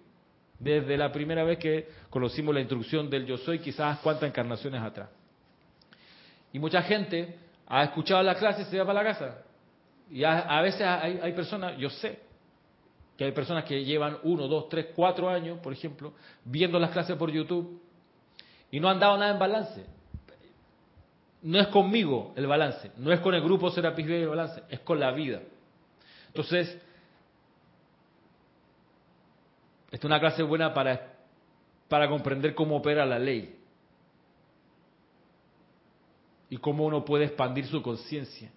[0.58, 5.10] Desde la primera vez que conocimos la instrucción del yo soy, quizás cuántas encarnaciones atrás.
[6.54, 7.36] Y mucha gente
[7.68, 9.38] ha escuchado la clase y se va para la casa.
[10.10, 12.20] Y a, veces hay, hay personas, yo sé,
[13.18, 16.14] que hay personas que llevan uno, dos, tres, cuatro años, por ejemplo,
[16.44, 17.82] viendo las clases por YouTube
[18.70, 19.86] y no han dado nada en balance.
[21.42, 24.80] No es conmigo el balance, no es con el grupo Serapis Bay el balance, es
[24.82, 25.42] con la vida.
[26.28, 26.78] Entonces,
[29.86, 31.14] esta es una clase buena para,
[31.88, 33.65] para comprender cómo opera la ley
[36.50, 38.52] y cómo uno puede expandir su conciencia.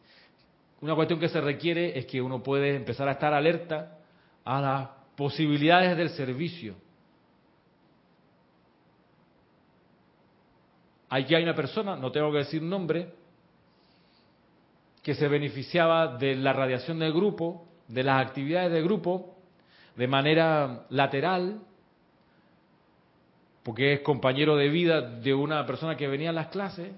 [0.80, 3.98] Una cuestión que se requiere es que uno puede empezar a estar alerta
[4.44, 6.76] a las posibilidades del servicio
[11.10, 13.10] Aquí hay una persona, no tengo que decir nombre,
[15.02, 19.34] que se beneficiaba de la radiación del grupo, de las actividades del grupo,
[19.96, 21.62] de manera lateral,
[23.62, 26.92] porque es compañero de vida de una persona que venía a las clases.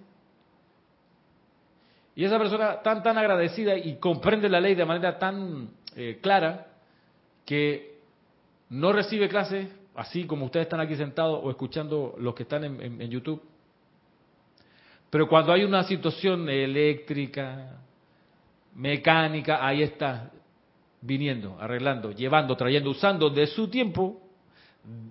[2.15, 6.67] Y esa persona tan, tan agradecida y comprende la ley de manera tan eh, clara
[7.45, 7.99] que
[8.69, 13.11] no recibe clases, así como ustedes están aquí sentados o escuchando los que están en
[13.11, 13.43] YouTube,
[15.11, 17.81] pero cuando hay una situación eléctrica,
[18.77, 20.31] mecánica, ahí está
[21.03, 24.23] viniendo, arreglando, llevando, trayendo, usando de su tiempo,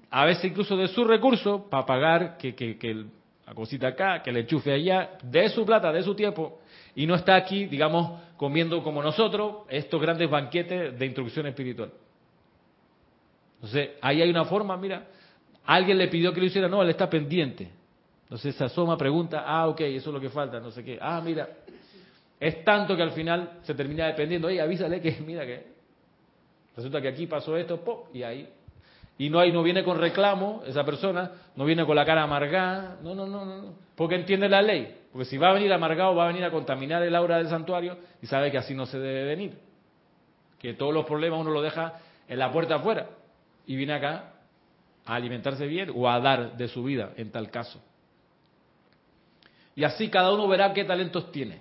[0.10, 3.06] a veces incluso de su recurso, para pagar que, que,
[3.46, 6.59] la cosita acá, que le enchufe allá, de su plata, de su tiempo,
[7.00, 11.94] y no está aquí, digamos, comiendo como nosotros estos grandes banquetes de instrucción espiritual.
[13.56, 15.08] Entonces, ahí hay una forma, mira,
[15.66, 17.70] alguien le pidió que lo hiciera, no, él está pendiente.
[18.24, 21.00] Entonces se asoma, pregunta, ah, ok, eso es lo que falta, no sé qué.
[21.00, 21.48] Ah, mira,
[22.38, 24.50] es tanto que al final se termina dependiendo.
[24.50, 25.68] Oye, avísale que, mira que
[26.76, 28.46] resulta que aquí pasó esto, pop, y ahí.
[29.20, 32.98] Y no, hay, no viene con reclamo esa persona, no viene con la cara amargada,
[33.04, 34.96] no, no, no, no, porque entiende la ley.
[35.12, 37.98] Porque si va a venir amargado, va a venir a contaminar el aura del santuario
[38.22, 39.60] y sabe que así no se debe venir.
[40.58, 42.00] Que todos los problemas uno los deja
[42.30, 43.10] en la puerta afuera
[43.66, 44.36] y viene acá
[45.06, 47.82] a alimentarse bien o a dar de su vida en tal caso.
[49.76, 51.60] Y así cada uno verá qué talentos tiene.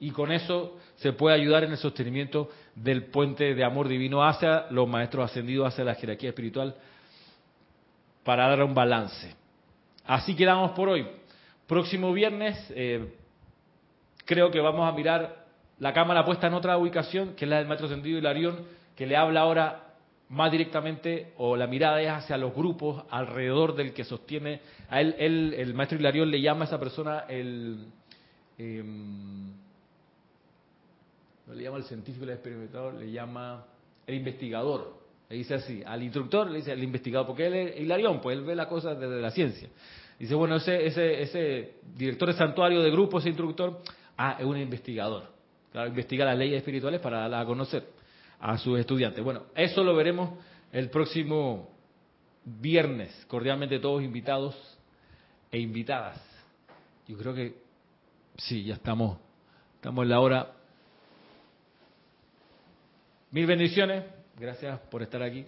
[0.00, 4.66] Y con eso se puede ayudar en el sostenimiento del puente de amor divino hacia
[4.70, 6.74] los maestros ascendidos, hacia la jerarquía espiritual,
[8.24, 9.34] para dar un balance.
[10.04, 11.06] Así quedamos por hoy.
[11.66, 13.14] Próximo viernes eh,
[14.24, 15.44] creo que vamos a mirar
[15.78, 18.64] la cámara puesta en otra ubicación, que es la del maestro ascendido Hilarión,
[18.96, 19.80] que le habla ahora
[20.28, 25.54] más directamente, o la mirada es hacia los grupos alrededor del que sostiene, a él,
[25.56, 27.86] el maestro Hilarión le llama a esa persona el...
[28.58, 29.63] Em,
[31.46, 33.66] no le llama el científico, el experimentador, le llama
[34.06, 35.02] el investigador.
[35.28, 38.44] Le dice así, al instructor le dice el investigador, porque él es Hilarión, pues él
[38.44, 39.68] ve las cosas desde la ciencia.
[40.18, 43.80] Dice, bueno, ese, ese, ese director de santuario de grupo, ese instructor,
[44.16, 45.34] ah, es un investigador.
[45.72, 47.84] Claro, investiga las leyes espirituales para darlas a conocer
[48.38, 49.24] a sus estudiantes.
[49.24, 50.38] Bueno, eso lo veremos
[50.70, 51.70] el próximo
[52.44, 53.24] viernes.
[53.26, 54.54] Cordialmente todos invitados
[55.50, 56.20] e invitadas.
[57.08, 57.56] Yo creo que
[58.36, 59.18] sí, ya estamos,
[59.76, 60.52] estamos en la hora.
[63.34, 64.04] Mil bendiciones.
[64.38, 65.44] Gracias por estar aquí.